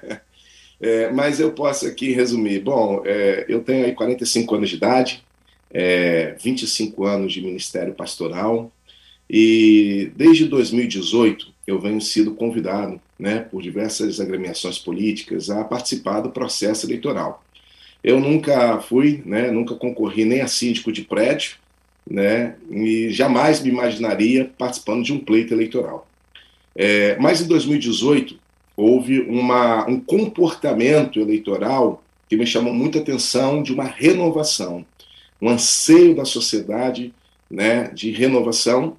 [0.80, 2.60] é, mas eu posso aqui resumir.
[2.60, 5.24] Bom, é, eu tenho aí 45 anos de idade,
[5.70, 8.70] é, 25 anos de ministério pastoral,
[9.28, 16.30] e desde 2018 eu venho sido convidado né, por diversas agremiações políticas a participar do
[16.30, 17.42] processo eleitoral.
[18.02, 21.56] Eu nunca fui, né, nunca concorri nem a síndico de prédio,
[22.08, 26.08] né, e jamais me imaginaria participando de um pleito eleitoral.
[26.74, 28.38] É, mas em 2018
[28.76, 34.84] houve uma, um comportamento eleitoral que me chamou muita atenção de uma renovação,
[35.40, 37.12] um anseio da sociedade
[37.50, 38.96] né, de renovação.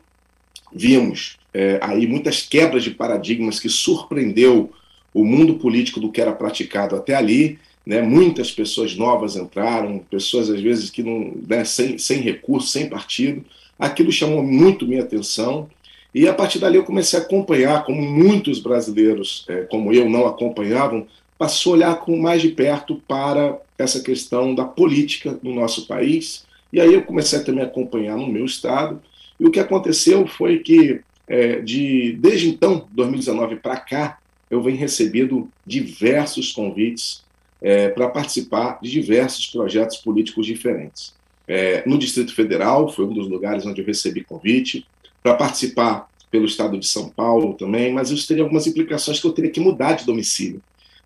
[0.72, 4.72] Vimos é, aí muitas quebras de paradigmas que surpreendeu
[5.14, 10.50] o mundo político do que era praticado até ali, né, muitas pessoas novas entraram, pessoas
[10.50, 13.44] às vezes que não, né, sem, sem recurso, sem partido.
[13.78, 15.70] Aquilo chamou muito minha atenção
[16.14, 20.28] e a partir dali eu comecei a acompanhar, como muitos brasileiros, é, como eu, não
[20.28, 21.08] acompanhavam,
[21.38, 26.46] passou a olhar com mais de perto para essa questão da política no nosso país.
[26.72, 29.02] E aí eu comecei a também acompanhar no meu estado.
[29.40, 34.78] E o que aconteceu foi que, é, de desde então, 2019 para cá, eu venho
[34.78, 37.24] recebendo diversos convites
[37.60, 41.16] é, para participar de diversos projetos políticos diferentes.
[41.48, 44.86] É, no Distrito Federal, foi um dos lugares onde eu recebi convite,
[45.24, 49.32] para participar pelo estado de São Paulo também, mas isso teria algumas implicações que eu
[49.32, 50.62] teria que mudar de domicílio.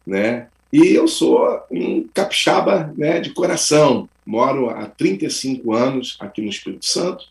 [0.05, 0.47] Né?
[0.73, 6.85] E eu sou um capixaba né, de coração, moro há 35 anos aqui no Espírito
[6.85, 7.25] Santo,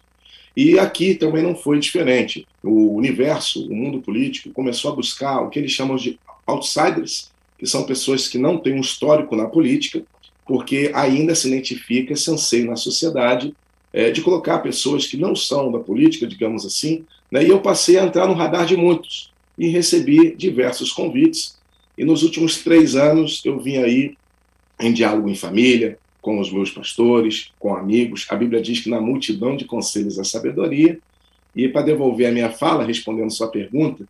[0.56, 2.46] e aqui também não foi diferente.
[2.62, 7.66] O universo, o mundo político, começou a buscar o que eles chamam de outsiders, que
[7.66, 10.02] são pessoas que não têm um histórico na política,
[10.46, 13.54] porque ainda se identifica esse anseio na sociedade
[13.96, 17.98] é, de colocar pessoas que não são da política, digamos assim, né, e eu passei
[17.98, 21.56] a entrar no radar de muitos e recebi diversos convites.
[21.96, 24.14] E nos últimos três anos eu vim aí
[24.78, 28.26] em diálogo em família, com os meus pastores, com amigos.
[28.28, 30.98] A Bíblia diz que na multidão de conselhos a sabedoria.
[31.54, 34.06] E para devolver a minha fala, respondendo sua pergunta,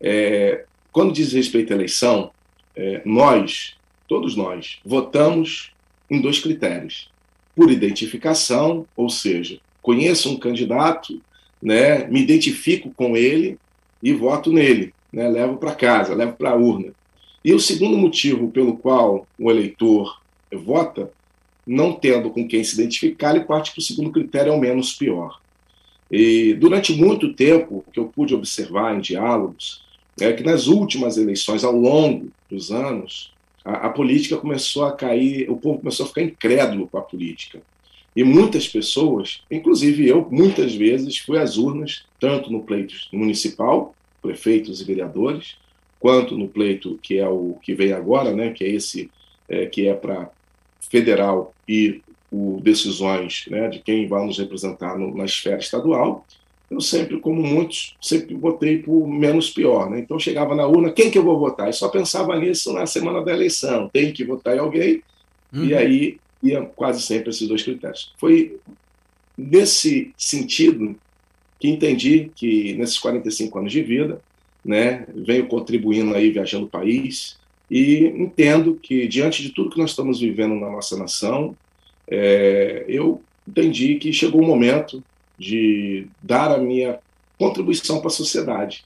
[0.00, 2.30] é, quando diz respeito à eleição,
[2.74, 3.74] é, nós,
[4.08, 5.72] todos nós, votamos
[6.10, 7.10] em dois critérios:
[7.56, 11.20] por identificação, ou seja, conheço um candidato,
[11.60, 13.58] né, me identifico com ele
[14.02, 16.92] e voto nele, né, levo para casa, levo para a urna.
[17.42, 20.20] E o segundo motivo pelo qual o eleitor
[20.52, 21.10] vota,
[21.66, 24.92] não tendo com quem se identificar, ele parte para o segundo critério, é o menos
[24.92, 25.40] pior.
[26.10, 29.84] E durante muito tempo, o que eu pude observar em diálogos,
[30.20, 33.32] é que nas últimas eleições, ao longo dos anos,
[33.66, 37.60] a, a, política começou a cair, o povo começou a ficar incrédulo com a política.
[38.14, 44.80] E muitas pessoas, inclusive eu, muitas vezes fui às urnas, tanto no pleito municipal, prefeitos
[44.80, 45.56] e vereadores,
[45.98, 49.10] quanto no pleito que é o que vem agora, né, que é esse
[49.48, 50.30] é, que é para
[50.88, 52.00] federal e
[52.30, 56.24] o decisões né, de quem vai nos representar no, na esfera estadual
[56.70, 59.88] eu sempre, como muitos, sempre votei por menos pior.
[59.88, 60.00] Né?
[60.00, 61.70] Então, chegava na urna, quem que eu vou votar?
[61.70, 63.88] E só pensava nisso na semana da eleição.
[63.92, 65.02] Tem que votar em alguém.
[65.52, 65.64] Uhum.
[65.64, 68.12] E aí ia quase sempre esses dois critérios.
[68.18, 68.58] Foi
[69.38, 70.96] nesse sentido
[71.58, 74.20] que entendi que nesses 45 anos de vida,
[74.64, 77.38] né, venho contribuindo aí, viajando o país,
[77.70, 81.56] e entendo que, diante de tudo que nós estamos vivendo na nossa nação,
[82.08, 85.02] é, eu entendi que chegou o momento
[85.38, 86.98] de dar a minha
[87.38, 88.84] contribuição para a sociedade.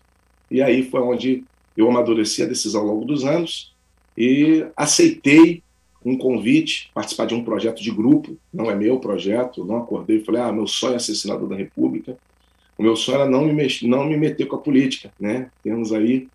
[0.51, 1.45] E aí foi onde
[1.77, 3.73] eu amadureci a decisão ao longo dos anos
[4.17, 5.63] e aceitei
[6.05, 10.25] um convite, participar de um projeto de grupo, não é meu projeto, não acordei e
[10.25, 12.17] falei, ah, meu sonho é ser senador da República.
[12.77, 15.51] O meu sonho era não me, mexer, não me meter com a política, né?
[15.63, 16.29] Temos aí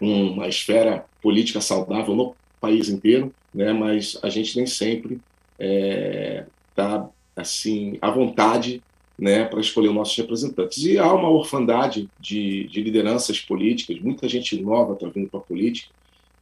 [0.00, 3.72] uma esfera política saudável no país inteiro, né?
[3.72, 5.20] Mas a gente nem sempre está
[5.58, 8.80] é, tá, assim à vontade
[9.18, 10.84] né, para escolher os nossos representantes.
[10.84, 15.42] E há uma orfandade de, de lideranças políticas, muita gente nova está vindo para a
[15.42, 15.90] política,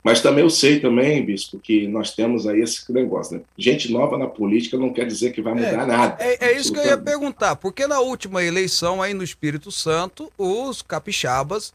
[0.02, 3.42] mas também eu sei também, Bispo, que nós temos aí esse negócio, né?
[3.56, 6.16] Gente nova na política não quer dizer que vai mudar é, nada.
[6.18, 10.32] É, é isso que eu ia perguntar, porque na última eleição aí no Espírito Santo,
[10.38, 11.74] os capixabas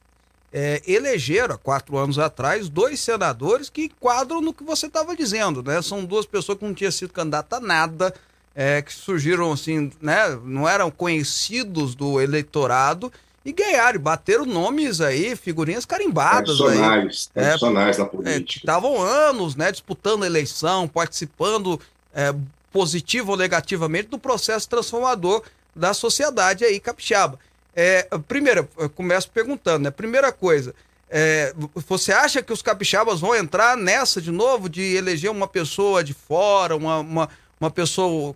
[0.52, 5.62] é, elegeram, há quatro anos atrás, dois senadores que enquadram no que você estava dizendo,
[5.62, 5.82] né?
[5.82, 8.12] São duas pessoas que não tinham sido candidata a nada,
[8.56, 13.12] é, que surgiram assim, né, não eram conhecidos do eleitorado
[13.44, 17.44] e ganharam, bateram nomes aí, figurinhas carimbadas tradicionais, aí.
[17.44, 18.60] É, na política.
[18.60, 21.80] Estavam anos, né, disputando a eleição, participando
[22.14, 22.34] é,
[22.72, 25.44] positivo ou negativamente do processo transformador
[25.76, 27.38] da sociedade aí capixaba.
[27.76, 29.92] É, primeiro, eu começo perguntando, né?
[29.92, 30.74] Primeira coisa,
[31.10, 31.54] é,
[31.88, 36.14] você acha que os capixabas vão entrar nessa de novo, de eleger uma pessoa de
[36.14, 37.30] fora, uma, uma,
[37.60, 38.36] uma pessoa,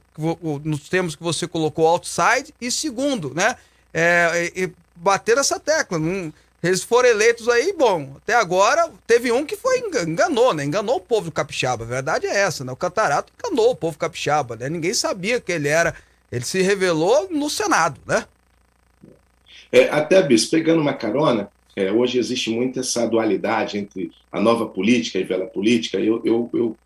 [0.63, 2.53] nos termos que você colocou, outside?
[2.59, 3.55] E segundo, né?
[3.93, 5.97] É, e, bater essa tecla.
[5.97, 10.65] Não, eles foram eleitos aí, bom, até agora teve um que foi enganou, né?
[10.65, 11.83] Enganou o povo capixaba.
[11.83, 12.71] A verdade é essa, né?
[12.71, 14.69] O Catarato enganou o povo capixaba, né?
[14.69, 15.95] Ninguém sabia que ele era.
[16.31, 18.25] Ele se revelou no Senado, né?
[19.71, 24.65] É, até, Bis, pegando uma carona, é, hoje existe muito essa dualidade entre a nova
[24.67, 25.97] política e a velha política.
[25.97, 26.77] Eu, eu, eu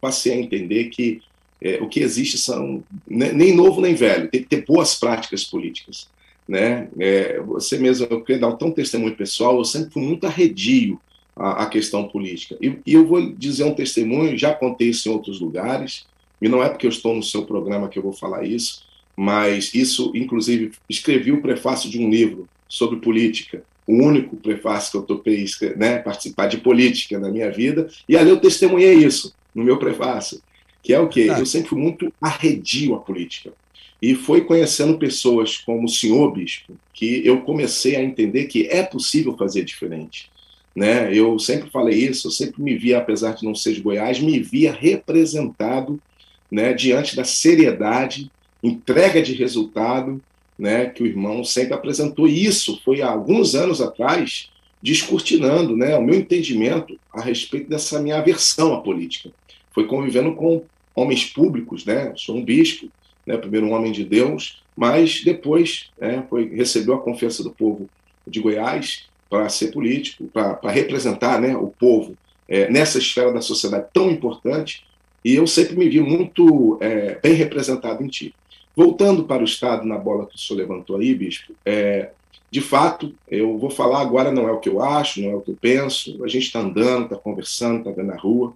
[0.00, 1.20] passei a entender que
[1.60, 6.08] é, o que existe são nem novo nem velho, tem que ter boas práticas políticas.
[6.48, 6.88] Né?
[6.98, 11.00] É, você mesmo, eu queria dar um, tão testemunho pessoal, eu sempre fui muito arredio
[11.34, 12.56] à, à questão política.
[12.60, 16.06] E, e, eu vou dizer um testemunho, já contei isso em outros lugares,
[16.40, 18.84] e não é porque eu estou no seu programa que eu vou falar isso,
[19.16, 24.96] mas isso, inclusive, escrevi o prefácio de um livro sobre política, o único prefácio que
[24.98, 25.44] eu topei
[25.76, 30.40] né, participar de política na minha vida, e ali eu testemunhei isso no meu prefácio,
[30.86, 31.26] que é o quê?
[31.28, 31.40] Ah.
[31.40, 33.52] Eu sempre fui muito arredio à política.
[34.00, 38.84] E foi conhecendo pessoas como o senhor bispo que eu comecei a entender que é
[38.84, 40.30] possível fazer diferente.
[40.76, 41.12] Né?
[41.12, 44.38] Eu sempre falei isso, eu sempre me via, apesar de não ser de Goiás, me
[44.38, 46.00] via representado
[46.48, 48.30] né, diante da seriedade
[48.62, 50.22] entrega de resultado
[50.56, 52.28] né, que o irmão sempre apresentou.
[52.28, 58.00] E isso foi há alguns anos atrás, descortinando né, o meu entendimento a respeito dessa
[58.00, 59.32] minha aversão à política.
[59.72, 60.62] Foi convivendo com
[60.96, 62.88] homens públicos, né, sou um bispo,
[63.26, 67.88] né, primeiro um homem de Deus, mas depois né, foi, recebeu a confiança do povo
[68.26, 72.16] de Goiás para ser político, para representar né, o povo
[72.48, 74.84] é, nessa esfera da sociedade tão importante,
[75.24, 78.34] e eu sempre me vi muito é, bem representado em ti.
[78.74, 82.10] Voltando para o Estado, na bola que o senhor levantou aí, bispo, é,
[82.50, 85.40] de fato, eu vou falar agora, não é o que eu acho, não é o
[85.40, 88.54] que eu penso, a gente está andando, está conversando, está vendo na rua.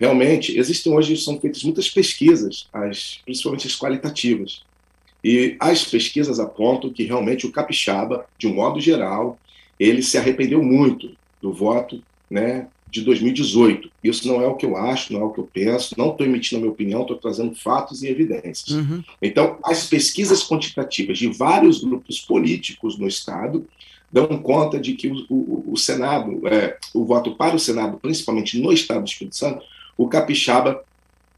[0.00, 4.62] Realmente, existem hoje, são feitas muitas pesquisas, as, principalmente as qualitativas,
[5.22, 9.38] e as pesquisas apontam que realmente o capixaba, de um modo geral,
[9.78, 13.90] ele se arrependeu muito do voto né, de 2018.
[14.02, 16.26] Isso não é o que eu acho, não é o que eu penso, não estou
[16.26, 18.70] emitindo a minha opinião, estou trazendo fatos e evidências.
[18.70, 19.04] Uhum.
[19.20, 23.66] Então, as pesquisas quantitativas de vários grupos políticos no Estado
[24.10, 28.58] dão conta de que o, o, o Senado, é, o voto para o Senado, principalmente
[28.58, 29.64] no Estado do Espírito Santo,
[30.00, 30.82] o capixaba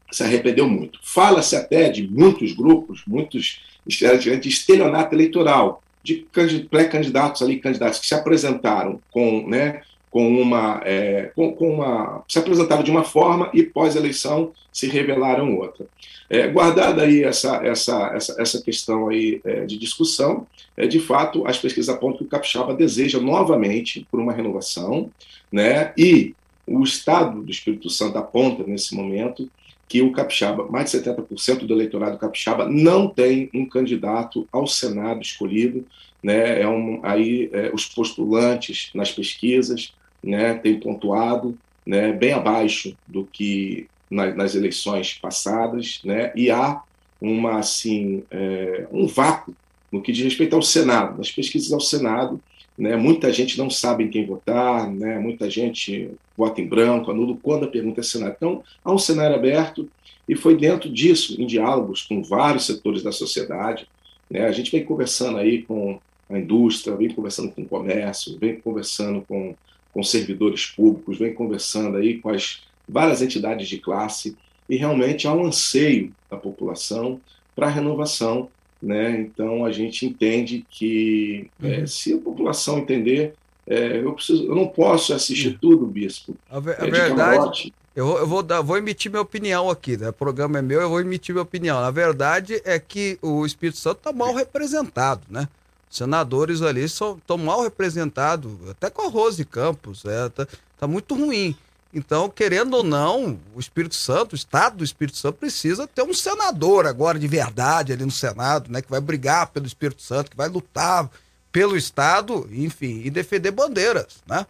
[0.09, 0.97] se arrependeu muito.
[1.03, 6.25] Fala-se até de muitos grupos, muitos de estelionato eleitoral, de
[6.69, 12.23] pré-candidatos ali, candidatos que se apresentaram com, né, com uma, é, com, com, uma.
[12.25, 15.85] se apresentaram de uma forma e pós-eleição se revelaram outra.
[16.29, 20.47] É, guardada aí essa, essa, essa, essa questão aí é, de discussão,
[20.77, 25.11] é, de fato, as pesquisas apontam que o Capixaba deseja novamente por uma renovação,
[25.51, 26.33] né, e
[26.65, 29.49] o Estado do Espírito Santo aponta nesse momento
[29.87, 35.21] que o Capixaba, mais de 70% do eleitorado capixaba não tem um candidato ao Senado
[35.21, 35.85] escolhido,
[36.21, 36.61] né?
[36.61, 39.93] É um, aí é, os postulantes nas pesquisas
[40.23, 46.81] né, tem pontuado né, bem abaixo do que na, nas eleições passadas, né, e há
[47.19, 49.53] uma assim é, um vácuo
[49.91, 52.41] no que diz respeito ao Senado, nas pesquisas ao Senado,
[52.77, 57.37] né, muita gente não sabe em quem votar, né, muita gente vota em branco, anulo
[57.41, 58.35] quando a pergunta é Senado.
[58.35, 59.89] Então, há um cenário aberto
[60.27, 63.87] e foi dentro disso, em diálogos com vários setores da sociedade,
[64.29, 65.99] né, a gente vem conversando aí com
[66.29, 69.55] a indústria, vem conversando com o comércio, vem conversando com
[69.93, 74.35] com servidores públicos, vem conversando aí com as várias entidades de classe
[74.67, 77.21] e realmente há um anseio da população
[77.55, 78.49] para a renovação,
[78.83, 79.21] né?
[79.21, 81.87] Então a gente entende que é, uhum.
[81.87, 83.33] se a população entender,
[83.65, 85.57] é, eu preciso, eu não posso assistir uhum.
[85.61, 86.35] tudo, bispo.
[86.49, 89.95] A, ver, a é, verdade, eu, vou, eu vou, dar, vou emitir minha opinião aqui,
[89.95, 90.09] né?
[90.09, 91.79] O programa é meu, eu vou emitir minha opinião.
[91.79, 95.47] Na verdade é que o Espírito Santo está mal representado, né?
[95.93, 100.47] senadores ali estão mal representados, até com a Rose Campos, é, tá,
[100.79, 101.55] tá, muito ruim.
[101.93, 106.13] Então, querendo ou não, o Espírito Santo, o Estado do Espírito Santo precisa ter um
[106.13, 110.37] senador agora de verdade ali no Senado, né, que vai brigar pelo Espírito Santo, que
[110.37, 111.09] vai lutar
[111.51, 114.47] pelo Estado, enfim, e defender bandeiras, né?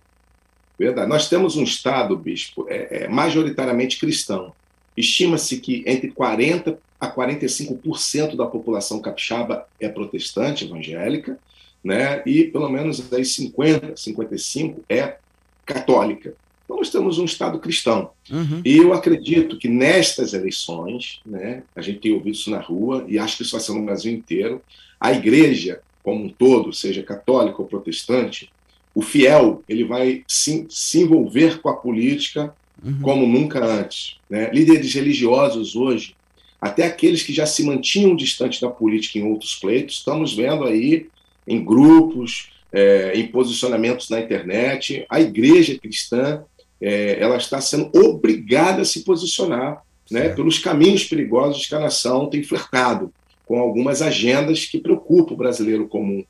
[0.80, 1.10] Verdade.
[1.10, 4.54] Nós temos um Estado, bispo, é, é majoritariamente cristão.
[4.96, 11.38] Estima-se que entre 40 a 45% da população capixaba é protestante evangélica,
[11.84, 12.24] né?
[12.26, 15.18] E pelo menos aí 50, 55 é
[15.66, 16.34] católica.
[16.74, 18.10] Então nós temos um Estado cristão.
[18.32, 18.62] Uhum.
[18.66, 23.20] E eu acredito que nestas eleições, né, a gente tem ouvido isso na rua, e
[23.20, 24.62] acho que isso vai ser no Brasil inteiro,
[25.00, 28.50] a igreja como um todo, seja católica ou protestante,
[28.96, 32.54] o fiel ele vai se, se envolver com a política
[32.84, 33.02] uhum.
[33.02, 34.18] como nunca antes.
[34.30, 34.50] Né?
[34.52, 36.16] Líderes religiosos hoje,
[36.60, 41.08] até aqueles que já se mantinham distantes da política em outros pleitos, estamos vendo aí
[41.48, 46.44] em grupos, é, em posicionamentos na internet, a igreja cristã
[46.84, 49.82] é, ela está sendo obrigada a se posicionar
[50.12, 53.10] né, pelos caminhos perigosos que a nação tem flertado
[53.46, 56.26] com algumas agendas que preocupam o brasileiro comum.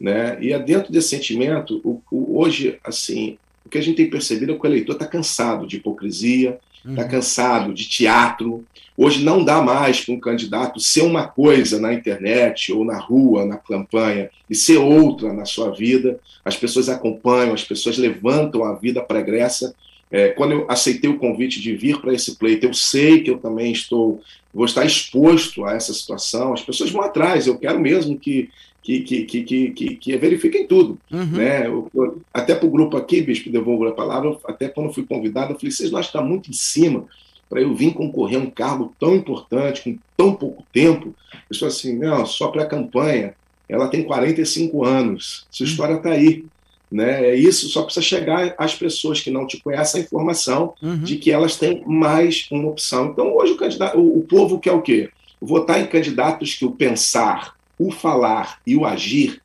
[0.00, 0.38] Né?
[0.40, 3.36] E é dentro desse sentimento, o, o, hoje, assim,
[3.66, 7.02] o que a gente tem percebido é que o eleitor está cansado de hipocrisia, está
[7.02, 7.08] uhum.
[7.08, 8.64] cansado de teatro.
[8.96, 13.44] Hoje não dá mais para um candidato ser uma coisa na internet ou na rua,
[13.44, 16.18] na campanha, e ser outra na sua vida.
[16.42, 19.74] As pessoas acompanham, as pessoas levantam a vida pregressa
[20.10, 23.38] é, quando eu aceitei o convite de vir para esse pleito, eu sei que eu
[23.38, 24.20] também estou,
[24.52, 26.52] vou estar exposto a essa situação.
[26.52, 28.50] As pessoas vão atrás, eu quero mesmo que
[28.82, 30.98] que, que, que, que, que verifiquem tudo.
[31.10, 31.26] Uhum.
[31.26, 31.66] Né?
[31.66, 35.52] Eu, eu, até para o grupo aqui, Bispo, devolvo a palavra, até quando fui convidado,
[35.52, 37.04] eu falei, vocês não acham que está muito em cima
[37.50, 41.14] para eu vir concorrer a um cargo tão importante, com tão pouco tempo?
[41.50, 43.34] Eu falei assim, não, só para a campanha,
[43.68, 45.70] ela tem 45 anos, sua uhum.
[45.70, 46.46] história está aí.
[46.90, 47.26] Né?
[47.30, 50.98] É isso, só precisa chegar às pessoas que não te conhecem a informação uhum.
[50.98, 53.06] de que elas têm mais uma opção.
[53.06, 55.10] Então, hoje o, candidato, o, o povo quer o quê?
[55.40, 59.40] Votar em candidatos que o pensar, o falar e o agir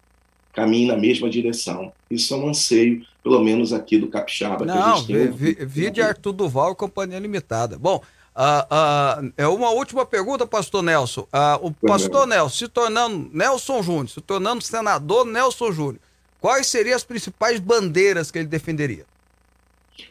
[0.54, 1.92] caminhem na mesma direção.
[2.10, 4.66] Isso é um anseio, pelo menos aqui do Capixaba.
[4.66, 7.78] Não, vi, vi, vi de Arthur Duval e Companhia Limitada.
[7.78, 8.02] Bom,
[8.36, 11.22] uh, uh, é uma última pergunta, pastor Nelson.
[11.22, 16.00] Uh, o pastor Nelson, se tornando Nelson Júnior, se tornando senador Nelson Júnior,
[16.44, 19.06] Quais seriam as principais bandeiras que ele defenderia?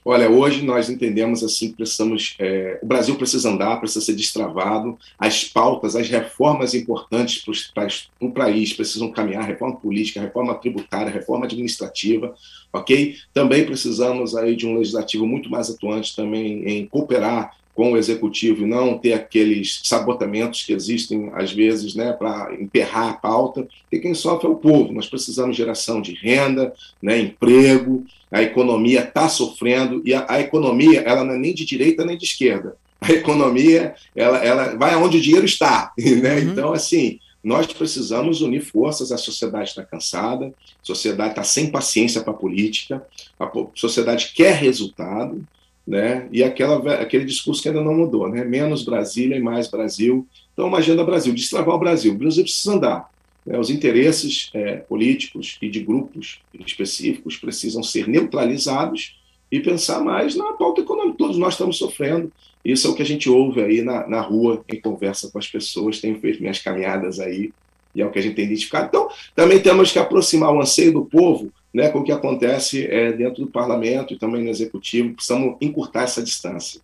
[0.03, 4.99] Olha, hoje nós entendemos assim que precisamos, é, o Brasil precisa andar, precisa ser destravado,
[5.19, 7.87] as pautas, as reformas importantes para
[8.19, 12.35] o país precisam caminhar, reforma política, reforma tributária, reforma administrativa,
[12.73, 13.15] ok?
[13.35, 18.63] Também precisamos aí de um legislativo muito mais atuante também em cooperar com o executivo
[18.63, 23.99] e não ter aqueles sabotamentos que existem às vezes né, para emperrar a pauta, e
[23.99, 24.93] quem sofre é o povo.
[24.93, 30.41] Nós precisamos de geração de renda, né, emprego, a economia está sofrendo, e a, a,
[30.41, 32.77] economia ela não é nem de direita nem de esquerda.
[33.01, 35.93] A economia ela, ela vai aonde o dinheiro está.
[35.99, 36.37] Né?
[36.37, 36.53] Uhum.
[36.53, 40.53] Então, assim, nós precisamos unir forças, a sociedade está cansada, a
[40.85, 43.05] sociedade está sem paciência para a política,
[43.41, 45.43] a sociedade quer resultado,
[45.87, 46.29] né?
[46.31, 48.45] E aquela, aquele discurso que ainda não mudou, né?
[48.45, 50.27] Menos Brasília e mais Brasil.
[50.53, 52.13] Então, uma agenda Brasil, destravar o Brasil.
[52.13, 53.11] O Brasil precisa andar.
[53.45, 53.59] Né?
[53.59, 59.21] Os interesses é, políticos e de grupos específicos precisam ser neutralizados
[59.51, 61.19] e pensar mais na pauta econômica.
[61.19, 62.33] Todos nós estamos sofrendo.
[62.65, 65.49] Isso é o que a gente ouve aí na, na rua, em conversa com as
[65.49, 66.01] pessoas.
[66.01, 67.53] Tenho feito minhas caminhadas aí
[67.95, 68.87] e é o que a gente tem identificado.
[68.87, 73.13] Então, também temos que aproximar o anseio do povo né, com o que acontece é,
[73.13, 75.15] dentro do parlamento e também no executivo.
[75.15, 76.81] Precisamos encurtar essa distância.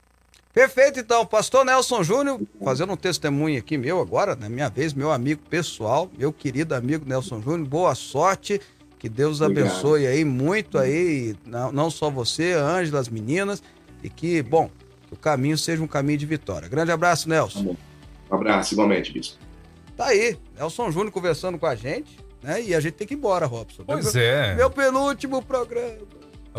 [0.52, 1.26] Perfeito, então.
[1.26, 6.10] Pastor Nelson Júnior, fazendo um testemunho aqui meu agora, na minha vez, meu amigo pessoal,
[6.16, 8.60] meu querido amigo Nelson Júnior, boa sorte.
[8.98, 9.68] Que Deus Obrigado.
[9.68, 13.62] abençoe aí muito aí, não, não só você, Ângela, as meninas,
[14.02, 14.68] e que, bom,
[15.06, 16.68] que o caminho seja um caminho de vitória.
[16.68, 17.76] Grande abraço, Nelson.
[18.28, 19.38] Um abraço, igualmente, bispo.
[19.96, 22.62] Tá aí, Nelson Júnior conversando com a gente né?
[22.62, 23.84] E a gente tem que ir embora, Robson.
[23.86, 24.54] Pois meu, é.
[24.54, 25.98] Meu penúltimo programa.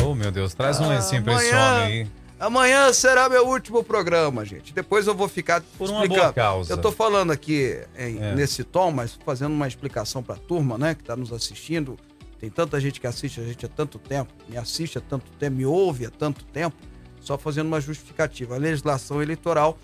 [0.01, 2.07] Oh, meu Deus, traz um lencinho pra esse homem aí.
[2.39, 4.73] Amanhã será meu último programa, gente.
[4.73, 6.21] Depois eu vou ficar Por uma explicando.
[6.21, 6.71] boa causa.
[6.71, 8.33] Eu tô falando aqui em, é.
[8.33, 11.97] nesse tom, mas fazendo uma explicação pra turma, né, que tá nos assistindo.
[12.39, 15.57] Tem tanta gente que assiste a gente há tanto tempo, me assiste há tanto tempo,
[15.57, 16.77] me ouve há tanto tempo,
[17.19, 18.55] só fazendo uma justificativa.
[18.55, 19.77] A legislação eleitoral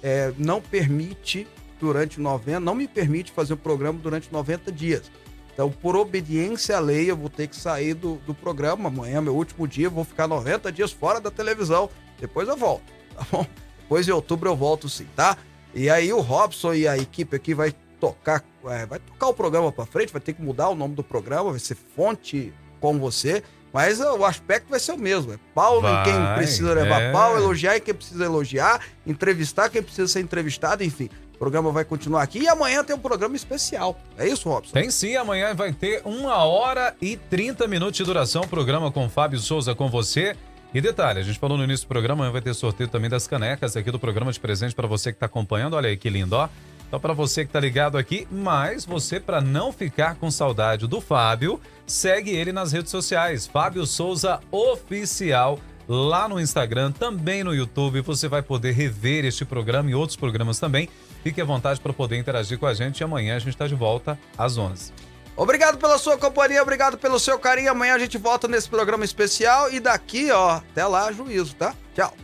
[0.00, 1.48] é, não permite
[1.80, 5.10] durante 90, não me permite fazer o programa durante 90 dias.
[5.56, 8.90] Então, por obediência à lei, eu vou ter que sair do, do programa.
[8.90, 11.88] Amanhã é meu último dia, vou ficar 90 dias fora da televisão.
[12.20, 12.84] Depois eu volto,
[13.16, 13.46] tá bom?
[13.80, 15.34] Depois de outubro eu volto sim, tá?
[15.74, 19.72] E aí o Robson e a equipe aqui vai tocar, é, vai tocar o programa
[19.72, 23.42] para frente, vai ter que mudar o nome do programa, vai ser Fonte com você,
[23.72, 25.32] mas o aspecto vai ser o mesmo.
[25.32, 27.12] É Paulo vai, em quem precisa levar é.
[27.12, 31.08] pau, elogiar em quem precisa elogiar, entrevistar quem precisa ser entrevistado, enfim.
[31.36, 34.00] O programa vai continuar aqui e amanhã tem um programa especial.
[34.16, 34.72] É isso, Robson?
[34.72, 38.48] Tem sim, amanhã vai ter uma hora e 30 minutos de duração.
[38.48, 40.34] Programa com Fábio Souza com você.
[40.72, 43.26] E detalhe, a gente falou no início do programa, amanhã vai ter sorteio também das
[43.26, 45.74] canecas aqui do programa de presente para você que está acompanhando.
[45.74, 46.48] Olha aí que lindo, ó.
[46.88, 51.02] Então, para você que tá ligado aqui, mas você, para não ficar com saudade do
[51.02, 58.00] Fábio, segue ele nas redes sociais, Fábio Souza Oficial, lá no Instagram, também no YouTube.
[58.00, 60.88] Você vai poder rever este programa e outros programas também.
[61.26, 63.74] Fique à vontade para poder interagir com a gente e amanhã a gente está de
[63.74, 64.92] volta às 11.
[65.34, 67.68] Obrigado pela sua companhia, obrigado pelo seu carinho.
[67.68, 71.74] Amanhã a gente volta nesse programa especial e daqui, ó, até lá, juízo, tá?
[71.96, 72.14] Tchau.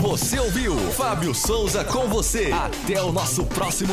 [0.00, 2.50] Você ouviu Fábio Souza com você.
[2.52, 3.88] Até o nosso próximo